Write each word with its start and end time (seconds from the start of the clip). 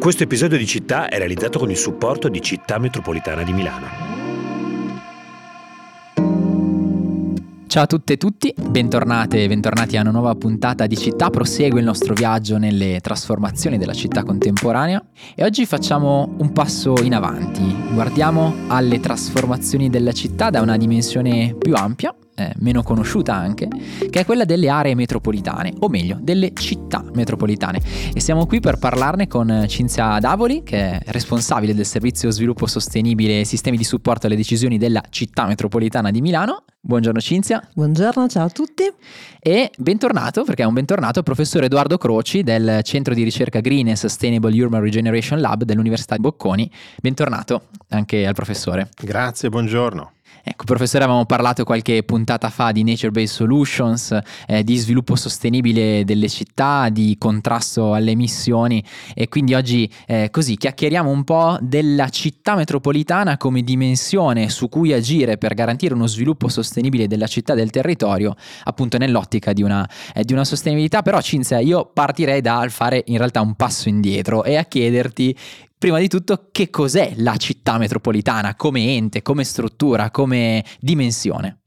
Questo 0.00 0.22
episodio 0.22 0.56
di 0.56 0.66
Città 0.66 1.10
è 1.10 1.18
realizzato 1.18 1.58
con 1.58 1.70
il 1.70 1.76
supporto 1.76 2.30
di 2.30 2.40
Città 2.40 2.78
Metropolitana 2.78 3.42
di 3.42 3.52
Milano. 3.52 3.86
Ciao 7.66 7.82
a 7.82 7.86
tutte 7.86 8.14
e 8.14 8.16
tutti, 8.16 8.54
bentornate 8.58 9.44
e 9.44 9.48
bentornati 9.48 9.98
a 9.98 10.00
una 10.00 10.10
nuova 10.10 10.34
puntata 10.36 10.86
di 10.86 10.96
Città. 10.96 11.28
Prosegue 11.28 11.80
il 11.80 11.84
nostro 11.84 12.14
viaggio 12.14 12.56
nelle 12.56 13.00
trasformazioni 13.02 13.76
della 13.76 13.92
città 13.92 14.22
contemporanea 14.22 15.04
e 15.34 15.44
oggi 15.44 15.66
facciamo 15.66 16.34
un 16.38 16.50
passo 16.52 16.94
in 17.02 17.14
avanti. 17.14 17.62
Guardiamo 17.92 18.54
alle 18.68 19.00
trasformazioni 19.00 19.90
della 19.90 20.12
città 20.12 20.48
da 20.48 20.62
una 20.62 20.78
dimensione 20.78 21.54
più 21.58 21.74
ampia 21.74 22.14
eh, 22.34 22.52
meno 22.58 22.82
conosciuta 22.82 23.34
anche, 23.34 23.68
che 24.08 24.20
è 24.20 24.24
quella 24.24 24.44
delle 24.44 24.68
aree 24.68 24.94
metropolitane, 24.94 25.72
o 25.80 25.88
meglio, 25.88 26.18
delle 26.20 26.52
città 26.54 27.04
metropolitane. 27.12 27.80
E 28.12 28.20
siamo 28.20 28.46
qui 28.46 28.60
per 28.60 28.78
parlarne 28.78 29.26
con 29.26 29.64
Cinzia 29.68 30.18
Davoli, 30.18 30.62
che 30.62 30.98
è 30.98 31.00
responsabile 31.06 31.74
del 31.74 31.86
servizio 31.86 32.30
sviluppo 32.30 32.66
sostenibile 32.66 33.40
e 33.40 33.44
sistemi 33.44 33.76
di 33.76 33.84
supporto 33.84 34.26
alle 34.26 34.36
decisioni 34.36 34.78
della 34.78 35.02
città 35.10 35.46
metropolitana 35.46 36.10
di 36.10 36.20
Milano. 36.20 36.64
Buongiorno 36.82 37.20
Cinzia. 37.20 37.62
Buongiorno, 37.74 38.26
ciao 38.28 38.46
a 38.46 38.48
tutti. 38.48 38.84
E 39.38 39.70
bentornato, 39.76 40.44
perché 40.44 40.62
è 40.62 40.66
un 40.66 40.72
bentornato, 40.72 41.18
il 41.18 41.24
professor 41.24 41.62
Edoardo 41.64 41.98
Croci 41.98 42.42
del 42.42 42.80
Centro 42.84 43.12
di 43.12 43.22
Ricerca 43.22 43.60
Green 43.60 43.88
and 43.88 43.96
Sustainable 43.96 44.58
Urban 44.58 44.80
Regeneration 44.80 45.40
Lab 45.40 45.64
dell'Università 45.64 46.14
di 46.14 46.22
Bocconi. 46.22 46.70
Bentornato 47.00 47.68
anche 47.88 48.26
al 48.26 48.34
professore. 48.34 48.88
Grazie, 48.98 49.50
buongiorno. 49.50 50.12
Ecco, 50.42 50.64
professore, 50.64 51.04
avevamo 51.04 51.26
parlato 51.26 51.64
qualche 51.64 52.02
puntata 52.02 52.48
fa 52.48 52.72
di 52.72 52.82
nature-based 52.82 53.34
solutions, 53.34 54.18
eh, 54.46 54.64
di 54.64 54.76
sviluppo 54.76 55.16
sostenibile 55.16 56.04
delle 56.04 56.28
città, 56.28 56.88
di 56.88 57.16
contrasto 57.18 57.92
alle 57.92 58.12
emissioni 58.12 58.82
e 59.14 59.28
quindi 59.28 59.54
oggi 59.54 59.90
eh, 60.06 60.28
così 60.30 60.56
chiacchieriamo 60.56 61.10
un 61.10 61.24
po' 61.24 61.58
della 61.60 62.08
città 62.08 62.54
metropolitana 62.54 63.36
come 63.36 63.62
dimensione 63.62 64.48
su 64.48 64.68
cui 64.68 64.92
agire 64.92 65.36
per 65.36 65.54
garantire 65.54 65.94
uno 65.94 66.06
sviluppo 66.06 66.48
sostenibile 66.48 67.06
della 67.06 67.26
città 67.26 67.52
e 67.52 67.56
del 67.56 67.70
territorio, 67.70 68.34
appunto 68.64 68.96
nell'ottica 68.96 69.52
di 69.52 69.62
una, 69.62 69.88
eh, 70.14 70.24
di 70.24 70.32
una 70.32 70.44
sostenibilità. 70.44 71.02
Però 71.02 71.20
Cinzia, 71.20 71.58
io 71.58 71.90
partirei 71.92 72.40
dal 72.40 72.70
fare 72.70 73.02
in 73.06 73.18
realtà 73.18 73.40
un 73.42 73.54
passo 73.54 73.88
indietro 73.88 74.44
e 74.44 74.56
a 74.56 74.64
chiederti 74.64 75.36
prima 75.80 75.98
di 75.98 76.08
tutto 76.08 76.50
che 76.52 76.68
cos'è 76.68 77.14
la 77.16 77.36
città 77.36 77.78
metropolitana 77.78 78.54
come 78.54 78.96
ente, 78.96 79.22
come 79.22 79.44
struttura, 79.44 80.10
come 80.10 80.62
dimensione. 80.78 81.59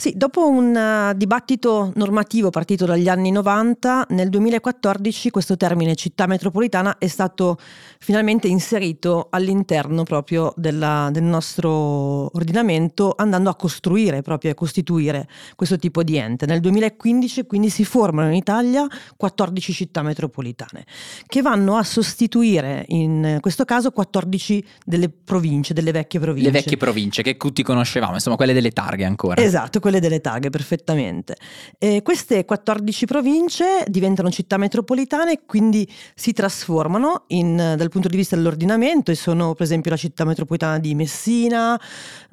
Sì, 0.00 0.12
dopo 0.14 0.48
un 0.48 0.76
uh, 0.76 1.16
dibattito 1.16 1.90
normativo 1.96 2.50
partito 2.50 2.86
dagli 2.86 3.08
anni 3.08 3.32
90, 3.32 4.06
nel 4.10 4.28
2014 4.28 5.30
questo 5.30 5.56
termine 5.56 5.96
città 5.96 6.28
metropolitana 6.28 6.98
è 6.98 7.08
stato 7.08 7.58
finalmente 7.98 8.46
inserito 8.46 9.26
all'interno 9.28 10.04
proprio 10.04 10.52
della, 10.54 11.08
del 11.10 11.24
nostro 11.24 12.30
ordinamento, 12.32 13.12
andando 13.16 13.50
a 13.50 13.56
costruire, 13.56 14.22
proprio 14.22 14.52
a 14.52 14.54
costituire 14.54 15.26
questo 15.56 15.76
tipo 15.78 16.04
di 16.04 16.16
ente. 16.16 16.46
Nel 16.46 16.60
2015 16.60 17.46
quindi 17.46 17.68
si 17.68 17.84
formano 17.84 18.28
in 18.28 18.34
Italia 18.34 18.86
14 19.16 19.72
città 19.72 20.02
metropolitane, 20.02 20.86
che 21.26 21.42
vanno 21.42 21.74
a 21.74 21.82
sostituire 21.82 22.84
in 22.90 23.38
questo 23.40 23.64
caso 23.64 23.90
14 23.90 24.64
delle 24.84 25.08
province, 25.08 25.74
delle 25.74 25.90
vecchie 25.90 26.20
province. 26.20 26.50
Le 26.52 26.56
vecchie 26.56 26.76
province 26.76 27.22
che 27.22 27.36
tutti 27.36 27.64
conoscevamo, 27.64 28.14
insomma 28.14 28.36
quelle 28.36 28.52
delle 28.52 28.70
targhe 28.70 29.04
ancora. 29.04 29.42
Esatto, 29.42 29.80
quelle 29.88 30.00
delle 30.00 30.20
taghe, 30.20 30.50
perfettamente. 30.50 31.36
E 31.78 32.02
queste 32.02 32.44
14 32.44 33.06
province 33.06 33.84
diventano 33.88 34.30
città 34.30 34.58
metropolitane, 34.58 35.40
quindi 35.46 35.90
si 36.14 36.32
trasformano 36.32 37.24
in, 37.28 37.56
dal 37.56 37.88
punto 37.88 38.08
di 38.08 38.16
vista 38.16 38.36
dell'ordinamento 38.36 39.10
e 39.10 39.14
sono 39.14 39.54
per 39.54 39.62
esempio 39.62 39.90
la 39.90 39.96
città 39.96 40.24
metropolitana 40.24 40.78
di 40.78 40.94
Messina, 40.94 41.80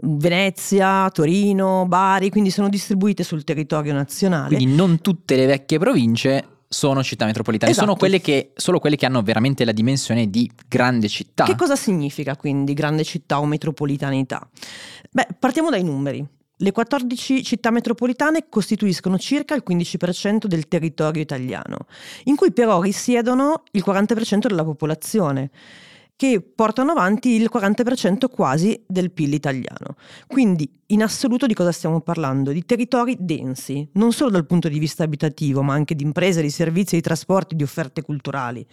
Venezia, 0.01 1.09
Torino, 1.11 1.85
Bari, 1.87 2.29
quindi 2.29 2.49
sono 2.49 2.67
distribuite 2.67 3.23
sul 3.23 3.45
territorio 3.45 3.93
nazionale. 3.93 4.55
Quindi 4.55 4.75
non 4.75 4.99
tutte 4.99 5.35
le 5.37 5.45
vecchie 5.45 5.79
province 5.79 6.49
sono 6.67 7.03
città 7.03 7.25
metropolitane, 7.25 7.71
esatto. 7.71 7.87
sono 7.87 7.97
quelle 7.97 8.19
che, 8.19 8.51
solo 8.55 8.79
quelle 8.79 8.97
che 8.97 9.05
hanno 9.05 9.21
veramente 9.21 9.63
la 9.63 9.71
dimensione 9.71 10.29
di 10.29 10.49
grande 10.67 11.07
città. 11.07 11.45
Che 11.45 11.55
cosa 11.55 11.77
significa 11.77 12.35
quindi 12.35 12.73
grande 12.73 13.05
città 13.05 13.39
o 13.39 13.45
metropolitanità? 13.45 14.45
Beh, 15.09 15.27
partiamo 15.39 15.69
dai 15.69 15.83
numeri. 15.83 16.34
Le 16.57 16.71
14 16.71 17.43
città 17.43 17.69
metropolitane 17.69 18.47
costituiscono 18.47 19.17
circa 19.17 19.55
il 19.55 19.63
15% 19.67 20.45
del 20.45 20.67
territorio 20.69 21.21
italiano, 21.21 21.79
in 22.25 22.35
cui 22.35 22.53
però 22.53 22.81
risiedono 22.81 23.63
il 23.71 23.83
40% 23.85 24.47
della 24.47 24.63
popolazione 24.63 25.51
che 26.15 26.39
portano 26.41 26.91
avanti 26.91 27.31
il 27.31 27.49
40% 27.53 28.29
quasi 28.29 28.81
del 28.87 29.11
PIL 29.11 29.33
italiano. 29.33 29.97
Quindi 30.27 30.69
in 30.87 31.03
assoluto 31.03 31.45
di 31.45 31.53
cosa 31.53 31.73
stiamo 31.73 31.99
parlando? 31.99 32.51
Di 32.51 32.63
territori 32.65 33.17
densi, 33.19 33.87
non 33.93 34.13
solo 34.13 34.29
dal 34.29 34.45
punto 34.45 34.69
di 34.69 34.79
vista 34.79 35.03
abitativo, 35.03 35.61
ma 35.61 35.73
anche 35.73 35.93
di 35.93 36.03
imprese, 36.03 36.41
di 36.41 36.49
servizi, 36.49 36.95
di 36.95 37.01
trasporti, 37.01 37.55
di 37.55 37.63
offerte 37.63 38.01
culturali. 38.01 38.65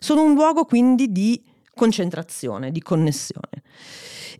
Sono 0.00 0.24
un 0.24 0.34
luogo 0.34 0.64
quindi 0.64 1.12
di 1.12 1.40
concentrazione, 1.72 2.72
di 2.72 2.82
connessione. 2.82 3.62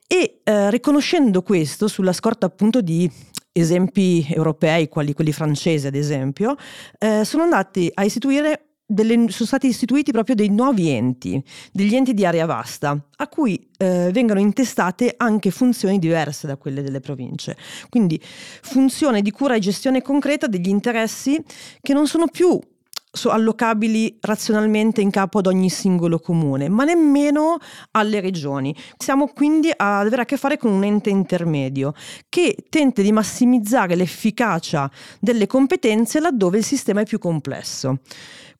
E 0.06 0.40
eh, 0.42 0.70
riconoscendo 0.70 1.42
questo 1.42 1.88
sulla 1.88 2.12
scorta 2.12 2.46
appunto 2.46 2.80
di 2.80 3.10
esempi 3.52 4.26
europei, 4.28 4.88
quali 4.88 5.14
quelli 5.14 5.32
francesi 5.32 5.86
ad 5.86 5.94
esempio, 5.94 6.56
eh, 6.98 7.24
sono 7.24 7.42
andati 7.42 7.90
a 7.94 8.04
istituire 8.04 8.66
delle, 8.86 9.14
sono 9.30 9.46
stati 9.46 9.66
istituiti 9.66 10.12
proprio 10.12 10.36
dei 10.36 10.48
nuovi 10.48 10.90
enti, 10.90 11.42
degli 11.72 11.94
enti 11.94 12.14
di 12.14 12.24
area 12.24 12.46
vasta, 12.46 12.96
a 13.16 13.28
cui 13.28 13.68
eh, 13.78 14.10
vengono 14.12 14.38
intestate 14.38 15.14
anche 15.16 15.50
funzioni 15.50 15.98
diverse 15.98 16.46
da 16.46 16.56
quelle 16.56 16.82
delle 16.82 17.00
province. 17.00 17.56
Quindi 17.88 18.20
funzione 18.22 19.22
di 19.22 19.30
cura 19.32 19.56
e 19.56 19.58
gestione 19.58 20.02
concreta 20.02 20.46
degli 20.46 20.68
interessi 20.68 21.42
che 21.80 21.92
non 21.92 22.06
sono 22.06 22.28
più 22.28 22.60
allocabili 23.24 24.18
razionalmente 24.20 25.00
in 25.00 25.10
capo 25.10 25.38
ad 25.38 25.46
ogni 25.46 25.70
singolo 25.70 26.18
comune, 26.18 26.68
ma 26.68 26.84
nemmeno 26.84 27.56
alle 27.92 28.20
regioni. 28.20 28.74
Siamo 28.96 29.28
quindi 29.28 29.70
ad 29.74 30.06
avere 30.06 30.22
a 30.22 30.24
che 30.24 30.36
fare 30.36 30.58
con 30.58 30.72
un 30.72 30.84
ente 30.84 31.10
intermedio 31.10 31.94
che 32.28 32.56
tenta 32.68 33.02
di 33.02 33.12
massimizzare 33.12 33.94
l'efficacia 33.96 34.90
delle 35.20 35.46
competenze 35.46 36.20
laddove 36.20 36.58
il 36.58 36.64
sistema 36.64 37.00
è 37.00 37.04
più 37.04 37.18
complesso. 37.18 37.98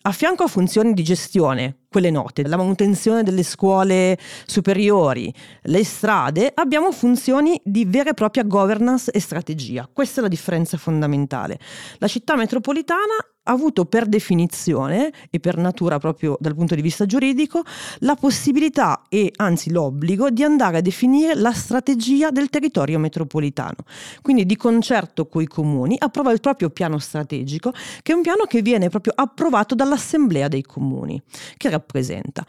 A 0.07 0.13
fianco 0.13 0.45
a 0.45 0.47
funzioni 0.47 0.93
di 0.93 1.03
gestione, 1.03 1.79
quelle 1.89 2.13
note, 2.13 2.47
la 2.47 2.57
manutenzione 2.57 3.25
delle 3.25 3.43
scuole 3.43 4.17
superiori, 4.47 5.35
le 5.63 5.85
strade, 5.85 6.53
abbiamo 6.55 6.93
funzioni 6.93 7.61
di 7.65 7.85
vera 7.85 8.11
e 8.11 8.15
propria 8.15 8.45
governance 8.45 9.11
e 9.11 9.19
strategia. 9.19 9.89
Questa 9.93 10.21
è 10.21 10.23
la 10.23 10.29
differenza 10.29 10.77
fondamentale. 10.77 11.59
La 11.99 12.07
città 12.07 12.37
metropolitana 12.37 13.17
avuto 13.47 13.85
per 13.85 14.07
definizione 14.07 15.13
e 15.31 15.41
per 15.41 15.57
natura 15.57 15.99
proprio 15.99 16.37
dal 16.41 16.55
punto 16.55 16.75
di 16.75 16.83
vista 16.83 17.07
giuridico 17.07 17.63
la 18.01 18.15
possibilità 18.15 19.03
e 19.09 19.33
anzi 19.37 19.71
l'obbligo 19.71 20.31
di 20.31 20.43
andare 20.43 20.79
a 20.79 20.81
definire 20.81 21.35
la 21.35 21.53
strategia 21.53 22.31
del 22.31 22.49
territorio 22.49 22.99
metropolitano. 22.99 23.77
Quindi 24.23 24.47
di 24.47 24.57
concerto 24.57 25.27
coi 25.27 25.47
comuni 25.47 25.97
approva 25.99 26.33
il 26.33 26.41
proprio 26.41 26.71
piano 26.71 26.99
strategico 26.99 27.73
che 28.03 28.13
è 28.13 28.15
un 28.15 28.23
piano 28.23 28.45
che 28.45 28.63
viene 28.63 28.89
proprio 28.89 29.13
approvato 29.17 29.75
dall'assemblea 29.75 30.49
dei 30.49 30.63
comuni 30.63 31.21
che 31.57 31.71
rappresenta. 31.71 32.45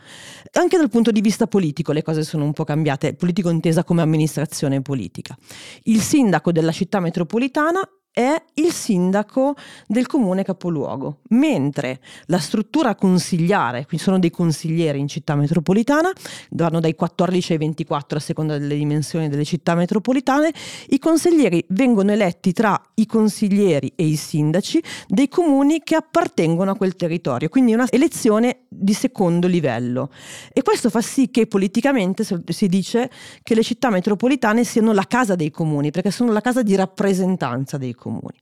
Anche 0.54 0.78
dal 0.78 0.90
punto 0.90 1.12
di 1.12 1.22
vista 1.22 1.48
politico 1.48 1.92
le 1.92 2.04
cose 2.04 2.24
sono 2.24 2.44
un 2.44 2.54
po' 2.54 2.64
cambiate, 2.64 3.14
politico 3.14 3.50
intesa 3.50 3.84
come 3.84 4.02
amministrazione 4.02 4.82
politica. 4.82 5.38
Il 5.84 6.02
sindaco 6.02 6.52
della 6.52 6.72
città 6.72 7.00
metropolitana 7.00 7.82
è 8.18 8.42
il 8.56 8.72
sindaco 8.72 9.54
del 9.86 10.08
comune 10.08 10.44
capoluogo, 10.44 11.20
mentre 11.30 12.00
la 12.26 12.40
struttura 12.40 12.96
consigliare, 12.96 13.86
qui 13.86 14.00
sono 14.00 14.18
dei 14.18 14.32
consiglieri 14.32 14.98
in 14.98 15.08
città 15.08 15.36
metropolitana, 15.36 16.12
vanno 16.50 16.80
dai 16.80 16.96
14 16.96 17.52
ai 17.52 17.58
24 17.60 18.18
a 18.18 18.20
seconda 18.20 18.58
delle 18.58 18.76
dimensioni 18.76 19.30
delle 19.30 19.46
città 19.46 19.76
metropolitane, 19.76 20.52
i 20.88 20.98
consiglieri 20.98 21.64
vengono 21.70 22.12
eletti 22.12 22.54
tra 22.54 22.82
i 22.96 23.06
consiglieri 23.06 23.94
e 23.96 24.06
i 24.06 24.16
sindaci 24.16 24.82
dei 25.08 25.30
comuni 25.30 25.84
che 25.84 25.94
appartengono 25.94 26.72
a 26.72 26.76
quel 26.76 26.96
territorio, 26.96 27.50
quindi 27.50 27.76
una 27.76 27.86
elezione 27.88 28.62
di 28.68 28.94
secondo 28.94 29.46
livello. 29.46 30.10
E 30.52 30.64
questo 30.64 30.90
fa 30.90 31.02
sì 31.02 31.30
che 31.30 31.46
politicamente 31.46 32.24
si 32.24 32.68
dice 32.68 33.12
che 33.44 33.54
le 33.54 33.62
città 33.62 33.92
metropolitane 33.92 34.64
siano 34.64 34.92
la 34.92 35.06
casa 35.08 35.36
dei 35.36 35.52
comuni, 35.52 35.92
perché 35.92 36.10
sono 36.10 36.32
la 36.32 36.42
casa 36.42 36.64
di 36.64 36.74
rappresentanza 36.74 37.78
dei 37.78 37.94
comuni 37.94 38.06
comuni. 38.14 38.38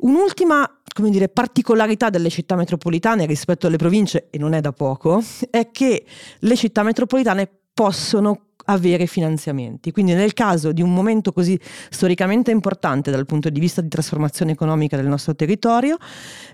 Un'ultima 0.00 0.68
come 0.92 1.10
dire, 1.10 1.28
particolarità 1.28 2.10
delle 2.10 2.28
città 2.28 2.54
metropolitane 2.54 3.26
rispetto 3.26 3.66
alle 3.66 3.76
province, 3.76 4.28
e 4.30 4.38
non 4.38 4.52
è 4.52 4.60
da 4.60 4.72
poco, 4.72 5.22
è 5.50 5.70
che 5.70 6.04
le 6.38 6.56
città 6.56 6.82
metropolitane 6.82 7.50
possono 7.72 8.48
avere 8.66 9.06
finanziamenti. 9.06 9.90
Quindi 9.90 10.14
nel 10.14 10.32
caso 10.32 10.72
di 10.72 10.82
un 10.82 10.92
momento 10.92 11.32
così 11.32 11.58
storicamente 11.90 12.50
importante 12.50 13.10
dal 13.10 13.26
punto 13.26 13.50
di 13.50 13.60
vista 13.60 13.80
di 13.80 13.88
trasformazione 13.88 14.52
economica 14.52 14.96
del 14.96 15.06
nostro 15.06 15.34
territorio, 15.34 15.96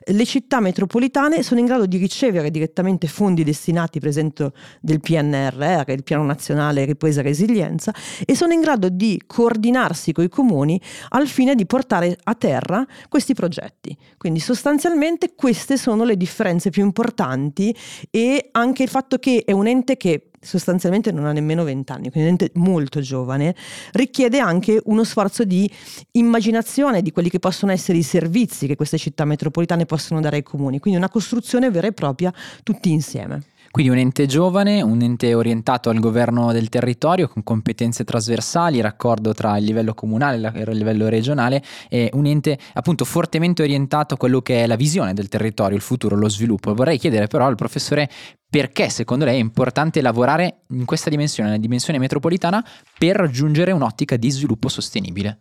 le 0.05 0.25
città 0.25 0.61
metropolitane 0.61 1.43
sono 1.43 1.61
in 1.61 1.67
grado 1.67 1.87
di 1.87 1.97
ricevere 1.97 2.51
direttamente 2.51 3.07
fondi 3.07 3.45
destinati 3.45 3.99
per 3.99 4.09
esempio 4.09 4.53
del 4.81 5.01
PNRR, 5.01 5.91
il 5.91 6.03
Piano 6.03 6.25
Nazionale 6.25 6.85
Ripresa 6.85 7.21
e 7.21 7.25
Resilienza, 7.25 7.93
e 8.25 8.35
sono 8.35 8.53
in 8.53 8.61
grado 8.61 8.89
di 8.89 9.21
coordinarsi 9.27 10.13
con 10.13 10.25
i 10.25 10.29
comuni 10.29 10.81
al 11.11 11.27
fine 11.27 11.55
di 11.55 11.67
portare 11.67 12.17
a 12.23 12.35
terra 12.35 12.87
questi 13.09 13.35
progetti. 13.35 13.97
Quindi 14.17 14.41
sostanzialmente 14.41 15.35
queste 15.35 15.77
sono 15.77 16.05
le 16.05 16.17
differenze 16.17 16.71
più 16.71 16.85
importanti 16.85 17.75
e 18.11 18.49
anche 18.53 18.83
il 18.83 18.89
fatto 18.89 19.19
che 19.19 19.43
è 19.45 19.53
un 19.53 19.67
ente 19.67 19.97
che 19.97 20.28
sostanzialmente 20.41 21.13
non 21.13 21.27
ha 21.27 21.33
nemmeno 21.33 21.65
20 21.65 21.93
anni, 21.93 22.11
quindi 22.11 22.31
ente 22.31 22.51
molto 22.55 23.01
giovane, 23.01 23.55
richiede 23.93 24.39
anche 24.39 24.81
uno 24.85 25.05
sforzo 25.05 25.45
di 25.45 25.71
immaginazione 26.13 27.03
di 27.03 27.13
quelli 27.13 27.31
che 27.31 27.39
possono 27.39 27.73
essere 27.73 27.99
i 27.99 28.03
servizi 28.03 28.67
che 28.67 28.77
queste 28.77 28.99
città 28.99 29.25
metropolitane 29.25 29.87
possono 29.87 30.21
dare 30.21 30.37
ai 30.37 30.43
comuni, 30.43 30.79
quindi 30.79 30.99
una 30.99 31.09
costruzione 31.09 31.71
vera 31.71 31.87
e 31.87 31.93
propria 31.93 32.33
tutti 32.63 32.91
insieme. 32.91 33.43
Quindi 33.71 33.93
un 33.93 33.99
ente 33.99 34.27
giovane, 34.27 34.81
un 34.81 35.03
ente 35.03 35.35
orientato 35.35 35.91
al 35.91 36.01
governo 36.01 36.53
del 36.53 36.69
territorio 36.69 37.29
con 37.29 37.43
competenze 37.43 38.03
trasversali, 38.03 38.81
raccordo 38.81 39.35
tra 39.35 39.57
il 39.59 39.65
livello 39.65 39.93
comunale 39.95 40.53
e 40.55 40.63
il 40.63 40.77
livello 40.77 41.09
regionale 41.09 41.63
e 41.89 42.11
un 42.15 42.27
ente 42.27 42.59
appunto 42.75 43.05
fortemente 43.05 43.63
orientato 43.63 44.15
a 44.15 44.17
quello 44.17 44.41
che 44.41 44.63
è 44.63 44.67
la 44.67 44.77
visione 44.77 45.13
del 45.13 45.29
territorio, 45.29 45.77
il 45.77 45.83
futuro, 45.83 46.17
lo 46.17 46.29
sviluppo. 46.29 46.75
Vorrei 46.75 46.99
chiedere 46.99 47.27
però 47.27 47.47
al 47.47 47.57
professore 47.57 48.09
perché 48.51 48.89
secondo 48.89 49.27
lei 49.27 49.37
è 49.37 49.41
importante 49.41 50.01
lavorare 50.01 50.61
in 50.71 50.87
questa 50.87 51.11
dimensione, 51.11 51.51
nella 51.51 51.61
dimensione 51.61 51.99
metropolitana, 51.99 52.65
per 52.99 53.17
raggiungere 53.17 53.73
un'ottica 53.73 54.17
di 54.17 54.31
sviluppo 54.31 54.69
sostenibile. 54.69 55.39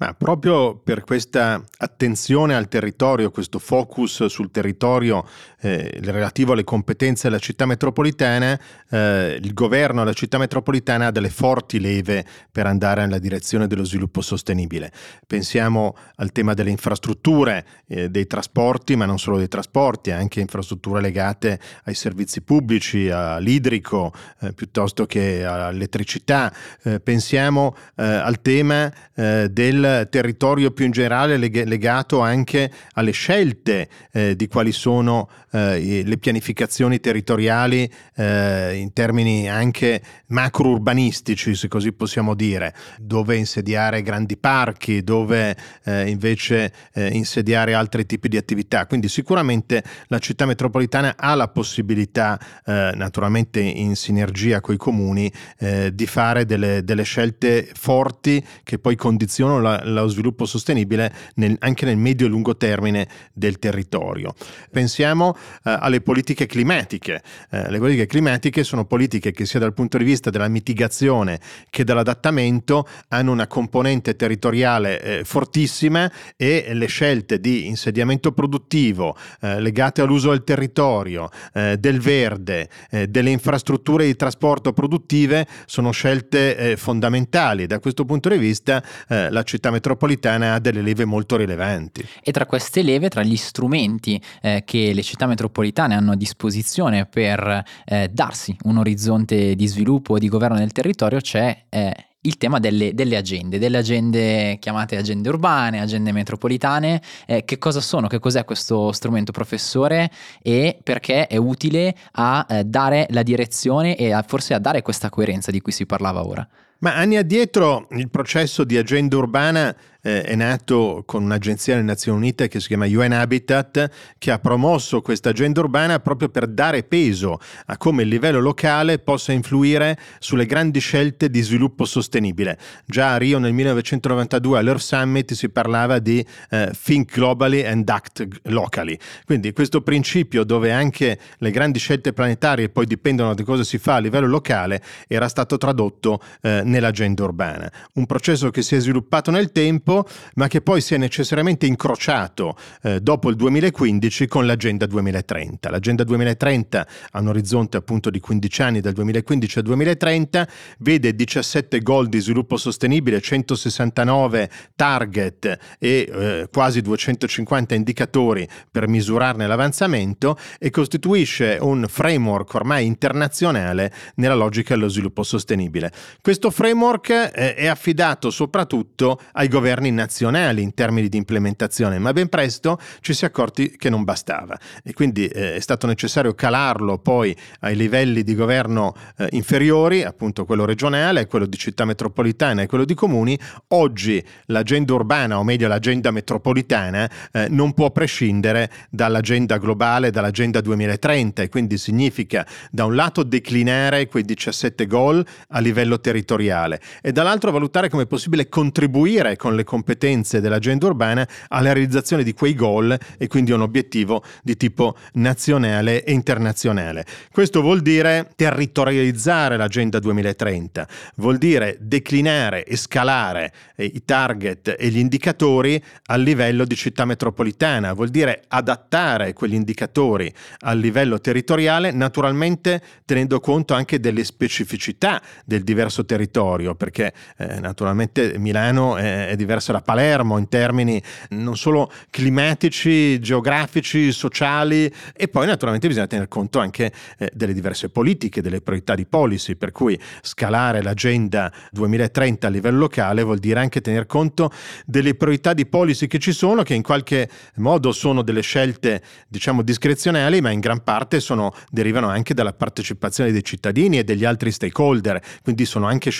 Ma 0.00 0.14
proprio 0.14 0.76
per 0.76 1.04
questa 1.04 1.62
attenzione 1.76 2.54
al 2.54 2.68
territorio, 2.68 3.30
questo 3.30 3.58
focus 3.58 4.24
sul 4.26 4.50
territorio 4.50 5.26
eh, 5.60 6.00
relativo 6.00 6.52
alle 6.52 6.64
competenze 6.64 7.28
della 7.28 7.38
città 7.38 7.66
metropolitana, 7.66 8.58
eh, 8.88 9.38
il 9.38 9.52
governo 9.52 9.98
della 9.98 10.14
città 10.14 10.38
metropolitana 10.38 11.08
ha 11.08 11.10
delle 11.10 11.28
forti 11.28 11.78
leve 11.78 12.24
per 12.50 12.66
andare 12.66 13.02
nella 13.02 13.18
direzione 13.18 13.66
dello 13.66 13.84
sviluppo 13.84 14.22
sostenibile. 14.22 14.90
Pensiamo 15.26 15.94
al 16.16 16.32
tema 16.32 16.54
delle 16.54 16.70
infrastrutture, 16.70 17.66
eh, 17.86 18.08
dei 18.08 18.26
trasporti, 18.26 18.96
ma 18.96 19.04
non 19.04 19.18
solo 19.18 19.36
dei 19.36 19.48
trasporti, 19.48 20.12
anche 20.12 20.40
infrastrutture 20.40 21.02
legate 21.02 21.60
ai 21.84 21.94
servizi 21.94 22.40
pubblici, 22.40 23.10
all'idrico, 23.10 24.14
eh, 24.40 24.54
piuttosto 24.54 25.04
che 25.04 25.44
all'elettricità. 25.44 26.50
Eh, 26.84 27.00
pensiamo 27.00 27.76
eh, 27.96 28.02
al 28.02 28.40
tema 28.40 28.90
del 29.12 29.89
territorio 30.10 30.70
più 30.70 30.84
in 30.84 30.90
generale 30.90 31.36
leg- 31.36 31.64
legato 31.64 32.20
anche 32.20 32.70
alle 32.92 33.12
scelte 33.12 33.88
eh, 34.12 34.36
di 34.36 34.48
quali 34.48 34.72
sono 34.72 35.28
eh, 35.52 36.02
le 36.04 36.18
pianificazioni 36.18 37.00
territoriali 37.00 37.90
eh, 38.16 38.76
in 38.76 38.92
termini 38.92 39.48
anche 39.48 40.02
macro-urbanistici, 40.26 41.54
se 41.54 41.68
così 41.68 41.92
possiamo 41.92 42.34
dire, 42.34 42.74
dove 42.98 43.36
insediare 43.36 44.02
grandi 44.02 44.36
parchi, 44.36 45.02
dove 45.02 45.56
eh, 45.84 46.08
invece 46.08 46.72
eh, 46.94 47.08
insediare 47.08 47.74
altri 47.74 48.06
tipi 48.06 48.28
di 48.28 48.36
attività. 48.36 48.86
Quindi 48.86 49.08
sicuramente 49.08 49.82
la 50.06 50.18
città 50.18 50.46
metropolitana 50.46 51.14
ha 51.16 51.34
la 51.34 51.48
possibilità, 51.48 52.38
eh, 52.64 52.92
naturalmente 52.94 53.60
in 53.60 53.96
sinergia 53.96 54.60
con 54.60 54.74
i 54.74 54.78
comuni, 54.78 55.32
di 55.60 56.06
fare 56.06 56.46
delle, 56.46 56.82
delle 56.84 57.02
scelte 57.02 57.68
forti 57.74 58.44
che 58.62 58.78
poi 58.78 58.96
condizionano 58.96 59.60
la, 59.60 59.79
lo 59.84 60.06
sviluppo 60.08 60.46
sostenibile 60.46 61.12
nel, 61.34 61.56
anche 61.60 61.84
nel 61.84 61.96
medio 61.96 62.26
e 62.26 62.28
lungo 62.28 62.56
termine 62.56 63.08
del 63.32 63.58
territorio. 63.58 64.34
Pensiamo 64.70 65.36
eh, 65.64 65.76
alle 65.78 66.00
politiche 66.00 66.46
climatiche. 66.46 67.22
Eh, 67.50 67.70
le 67.70 67.78
politiche 67.78 68.06
climatiche 68.06 68.64
sono 68.64 68.84
politiche 68.84 69.32
che 69.32 69.46
sia 69.46 69.58
dal 69.58 69.74
punto 69.74 69.98
di 69.98 70.04
vista 70.04 70.30
della 70.30 70.48
mitigazione 70.48 71.40
che 71.70 71.84
dell'adattamento 71.84 72.86
hanno 73.08 73.32
una 73.32 73.46
componente 73.46 74.16
territoriale 74.16 75.00
eh, 75.00 75.24
fortissima 75.24 76.10
e 76.36 76.70
le 76.72 76.86
scelte 76.86 77.40
di 77.40 77.66
insediamento 77.66 78.32
produttivo 78.32 79.16
eh, 79.40 79.60
legate 79.60 80.00
all'uso 80.00 80.30
del 80.30 80.44
territorio, 80.44 81.28
eh, 81.52 81.76
del 81.78 82.00
verde, 82.00 82.68
eh, 82.90 83.08
delle 83.08 83.30
infrastrutture 83.30 84.06
di 84.06 84.16
trasporto 84.16 84.72
produttive 84.72 85.46
sono 85.66 85.90
scelte 85.90 86.74
fondamentali. 86.76 87.66
Da 87.66 87.78
questo 87.78 88.04
punto 88.04 88.28
di 88.28 88.38
vista 88.38 88.82
la 89.08 89.42
città 89.42 89.69
metropolitana 89.70 90.54
ha 90.54 90.58
delle 90.58 90.82
leve 90.82 91.04
molto 91.04 91.36
rilevanti. 91.36 92.06
E 92.22 92.32
tra 92.32 92.46
queste 92.46 92.82
leve, 92.82 93.08
tra 93.08 93.22
gli 93.22 93.36
strumenti 93.36 94.20
eh, 94.42 94.62
che 94.64 94.92
le 94.92 95.02
città 95.02 95.26
metropolitane 95.26 95.94
hanno 95.94 96.12
a 96.12 96.16
disposizione 96.16 97.06
per 97.06 97.64
eh, 97.84 98.08
darsi 98.12 98.56
un 98.64 98.78
orizzonte 98.78 99.54
di 99.54 99.66
sviluppo 99.66 100.16
e 100.16 100.20
di 100.20 100.28
governo 100.28 100.56
del 100.56 100.72
territorio 100.72 101.20
c'è 101.20 101.64
eh, 101.68 101.94
il 102.22 102.36
tema 102.36 102.58
delle, 102.58 102.92
delle, 102.92 103.16
agende, 103.16 103.58
delle 103.58 103.78
agende 103.78 104.58
chiamate 104.58 104.96
agende 104.96 105.28
urbane, 105.28 105.80
agende 105.80 106.12
metropolitane. 106.12 107.00
Eh, 107.26 107.44
che 107.44 107.58
cosa 107.58 107.80
sono? 107.80 108.08
Che 108.08 108.18
cos'è 108.18 108.44
questo 108.44 108.92
strumento, 108.92 109.32
professore? 109.32 110.10
E 110.42 110.78
perché 110.82 111.26
è 111.26 111.36
utile 111.36 111.94
a 112.12 112.46
eh, 112.48 112.64
dare 112.64 113.06
la 113.10 113.22
direzione 113.22 113.96
e 113.96 114.12
a, 114.12 114.22
forse 114.22 114.54
a 114.54 114.58
dare 114.58 114.82
questa 114.82 115.08
coerenza 115.08 115.50
di 115.50 115.60
cui 115.60 115.72
si 115.72 115.86
parlava 115.86 116.26
ora? 116.26 116.46
Ma 116.80 116.96
anni 116.96 117.18
addietro 117.18 117.88
il 117.90 118.08
processo 118.08 118.64
di 118.64 118.78
agenda 118.78 119.18
urbana 119.18 119.76
eh, 120.02 120.22
è 120.22 120.34
nato 120.34 121.02
con 121.06 121.22
un'agenzia 121.22 121.74
delle 121.74 121.86
Nazioni 121.86 122.18
Unite 122.18 122.48
che 122.48 122.60
si 122.60 122.68
chiama 122.68 122.86
UN 122.86 123.12
Habitat, 123.12 123.90
che 124.18 124.30
ha 124.30 124.38
promosso 124.38 125.00
questa 125.02 125.30
agenda 125.30 125.60
urbana 125.60 126.00
proprio 126.00 126.28
per 126.28 126.46
dare 126.46 126.82
peso 126.82 127.38
a 127.66 127.76
come 127.76 128.02
il 128.02 128.08
livello 128.08 128.40
locale 128.40 128.98
possa 128.98 129.32
influire 129.32 129.98
sulle 130.18 130.46
grandi 130.46 130.80
scelte 130.80 131.30
di 131.30 131.40
sviluppo 131.40 131.84
sostenibile. 131.84 132.58
Già 132.86 133.12
a 133.12 133.16
Rio 133.16 133.38
nel 133.38 133.52
1992 133.52 134.58
all'Earth 134.58 134.80
Summit 134.80 135.32
si 135.34 135.48
parlava 135.50 135.98
di 135.98 136.24
eh, 136.50 136.72
Think 136.82 137.12
Globally 137.12 137.64
and 137.64 137.88
Act 137.88 138.26
Locally. 138.44 138.96
Quindi 139.24 139.52
questo 139.52 139.82
principio 139.82 140.44
dove 140.44 140.72
anche 140.72 141.18
le 141.38 141.50
grandi 141.50 141.78
scelte 141.78 142.12
planetarie 142.12 142.68
poi 142.68 142.86
dipendono 142.86 143.34
da 143.34 143.42
cosa 143.42 143.64
si 143.64 143.78
fa 143.78 143.96
a 143.96 143.98
livello 143.98 144.26
locale 144.26 144.82
era 145.06 145.28
stato 145.28 145.58
tradotto 145.58 146.20
eh, 146.42 146.62
nell'agenda 146.70 147.24
urbana. 147.24 147.70
Un 147.94 148.06
processo 148.06 148.50
che 148.50 148.62
si 148.62 148.76
è 148.76 148.80
sviluppato 148.80 149.30
nel 149.30 149.52
tempo 149.52 150.06
ma 150.34 150.46
che 150.48 150.60
poi 150.60 150.80
si 150.80 150.94
è 150.94 150.96
necessariamente 150.96 151.66
incrociato 151.66 152.56
eh, 152.82 153.00
dopo 153.00 153.28
il 153.28 153.36
2015 153.36 154.26
con 154.26 154.46
l'Agenda 154.46 154.86
2030. 154.86 155.70
L'Agenda 155.70 156.04
2030 156.04 156.86
ha 157.10 157.20
un 157.20 157.28
orizzonte 157.28 157.76
appunto 157.76 158.10
di 158.10 158.20
15 158.20 158.62
anni, 158.62 158.80
dal 158.80 158.92
2015 158.92 159.58
al 159.58 159.64
2030, 159.64 160.48
vede 160.78 161.14
17 161.14 161.80
goal 161.80 162.08
di 162.08 162.20
sviluppo 162.20 162.56
sostenibile, 162.56 163.20
169 163.20 164.50
target 164.76 165.58
e 165.78 166.08
eh, 166.10 166.48
quasi 166.50 166.80
250 166.80 167.74
indicatori 167.74 168.48
per 168.70 168.88
misurarne 168.88 169.46
l'avanzamento 169.46 170.38
e 170.58 170.70
costituisce 170.70 171.58
un 171.60 171.86
framework 171.88 172.54
ormai 172.54 172.86
internazionale 172.86 173.92
nella 174.16 174.34
logica 174.34 174.74
dello 174.74 174.88
sviluppo 174.88 175.22
sostenibile. 175.22 175.92
Questo 176.20 176.50
framework 176.60 177.08
eh, 177.08 177.54
è 177.54 177.66
affidato 177.68 178.28
soprattutto 178.28 179.18
ai 179.32 179.48
governi 179.48 179.90
nazionali 179.90 180.60
in 180.60 180.74
termini 180.74 181.08
di 181.08 181.16
implementazione, 181.16 181.98
ma 181.98 182.12
ben 182.12 182.28
presto 182.28 182.78
ci 183.00 183.14
si 183.14 183.24
è 183.24 183.28
accorti 183.28 183.78
che 183.78 183.88
non 183.88 184.04
bastava 184.04 184.58
e 184.84 184.92
quindi 184.92 185.26
eh, 185.26 185.54
è 185.54 185.60
stato 185.60 185.86
necessario 185.86 186.34
calarlo 186.34 186.98
poi 186.98 187.34
ai 187.60 187.76
livelli 187.76 188.22
di 188.22 188.34
governo 188.34 188.94
eh, 189.16 189.28
inferiori, 189.30 190.04
appunto 190.04 190.44
quello 190.44 190.66
regionale, 190.66 191.26
quello 191.26 191.46
di 191.46 191.56
città 191.56 191.86
metropolitana 191.86 192.60
e 192.60 192.66
quello 192.66 192.84
di 192.84 192.92
comuni. 192.92 193.38
Oggi 193.68 194.22
l'agenda 194.46 194.92
urbana, 194.92 195.38
o 195.38 195.44
meglio 195.44 195.66
l'agenda 195.66 196.10
metropolitana, 196.10 197.10
non 197.48 197.72
può 197.72 197.90
prescindere 197.90 198.70
dall'agenda 198.90 199.56
globale, 199.56 200.10
dall'agenda 200.10 200.60
2030 200.60 201.42
e 201.42 201.48
quindi 201.48 201.78
significa 201.78 202.46
da 202.70 202.84
un 202.84 202.94
lato 202.94 203.22
declinare 203.22 204.08
quei 204.08 204.24
17 204.24 204.86
goal 204.86 205.24
a 205.48 205.58
livello 205.60 206.00
territoriale 206.00 206.48
territoriale 206.50 206.80
e 207.00 207.12
dall'altro 207.12 207.50
valutare 207.50 207.88
come 207.88 208.02
è 208.02 208.06
possibile 208.06 208.48
contribuire 208.48 209.36
con 209.36 209.54
le 209.54 209.64
competenze 209.64 210.40
dell'agenda 210.40 210.86
urbana 210.86 211.26
alla 211.48 211.72
realizzazione 211.72 212.22
di 212.22 212.34
quei 212.34 212.54
goal 212.54 212.98
e 213.16 213.26
quindi 213.28 213.52
un 213.52 213.60
obiettivo 213.60 214.24
di 214.42 214.56
tipo 214.56 214.96
nazionale 215.14 216.04
e 216.04 216.12
internazionale. 216.12 217.04
Questo 217.30 217.60
vuol 217.60 217.80
dire 217.80 218.30
territorializzare 218.34 219.56
l'agenda 219.56 219.98
2030, 219.98 220.88
vuol 221.16 221.38
dire 221.38 221.76
declinare 221.80 222.64
e 222.64 222.76
scalare 222.76 223.52
eh, 223.76 223.84
i 223.84 224.04
target 224.04 224.76
e 224.78 224.88
gli 224.88 224.98
indicatori 224.98 225.82
a 226.06 226.16
livello 226.16 226.64
di 226.64 226.74
città 226.74 227.04
metropolitana, 227.04 227.92
vuol 227.92 228.08
dire 228.08 228.42
adattare 228.48 229.32
quegli 229.32 229.54
indicatori 229.54 230.32
a 230.60 230.72
livello 230.72 231.20
territoriale, 231.20 231.92
naturalmente 231.92 232.82
tenendo 233.04 233.40
conto 233.40 233.74
anche 233.74 234.00
delle 234.00 234.24
specificità 234.24 235.22
del 235.44 235.62
diverso 235.62 236.04
territorio, 236.04 236.29
perché 236.74 237.12
eh, 237.36 237.60
naturalmente 237.60 238.38
Milano 238.38 238.96
è, 238.96 239.28
è 239.28 239.36
diversa 239.36 239.72
da 239.72 239.80
Palermo 239.80 240.38
in 240.38 240.48
termini 240.48 241.02
non 241.30 241.56
solo 241.56 241.90
climatici, 242.10 243.18
geografici, 243.18 244.12
sociali 244.12 244.92
e 245.14 245.28
poi 245.28 245.46
naturalmente 245.46 245.88
bisogna 245.88 246.06
tener 246.06 246.28
conto 246.28 246.58
anche 246.58 246.92
eh, 247.18 247.30
delle 247.34 247.52
diverse 247.52 247.88
politiche, 247.88 248.40
delle 248.40 248.60
priorità 248.60 248.94
di 248.94 249.06
policy, 249.06 249.56
per 249.56 249.72
cui 249.72 249.98
scalare 250.22 250.82
l'agenda 250.82 251.52
2030 251.72 252.46
a 252.46 252.50
livello 252.50 252.78
locale 252.78 253.22
vuol 253.22 253.38
dire 253.38 253.60
anche 253.60 253.80
tener 253.80 254.06
conto 254.06 254.50
delle 254.86 255.14
priorità 255.14 255.52
di 255.52 255.66
policy 255.66 256.06
che 256.06 256.18
ci 256.18 256.32
sono, 256.32 256.62
che 256.62 256.74
in 256.74 256.82
qualche 256.82 257.28
modo 257.56 257.92
sono 257.92 258.22
delle 258.22 258.42
scelte 258.42 259.02
diciamo 259.28 259.62
discrezionali, 259.62 260.40
ma 260.40 260.50
in 260.50 260.60
gran 260.60 260.82
parte 260.82 261.20
sono, 261.20 261.52
derivano 261.70 262.08
anche 262.08 262.34
dalla 262.34 262.52
partecipazione 262.52 263.32
dei 263.32 263.44
cittadini 263.44 263.98
e 263.98 264.04
degli 264.04 264.24
altri 264.24 264.50
stakeholder, 264.50 265.20
quindi 265.42 265.64
sono 265.64 265.86
anche 265.86 266.10
scelte 266.10 266.19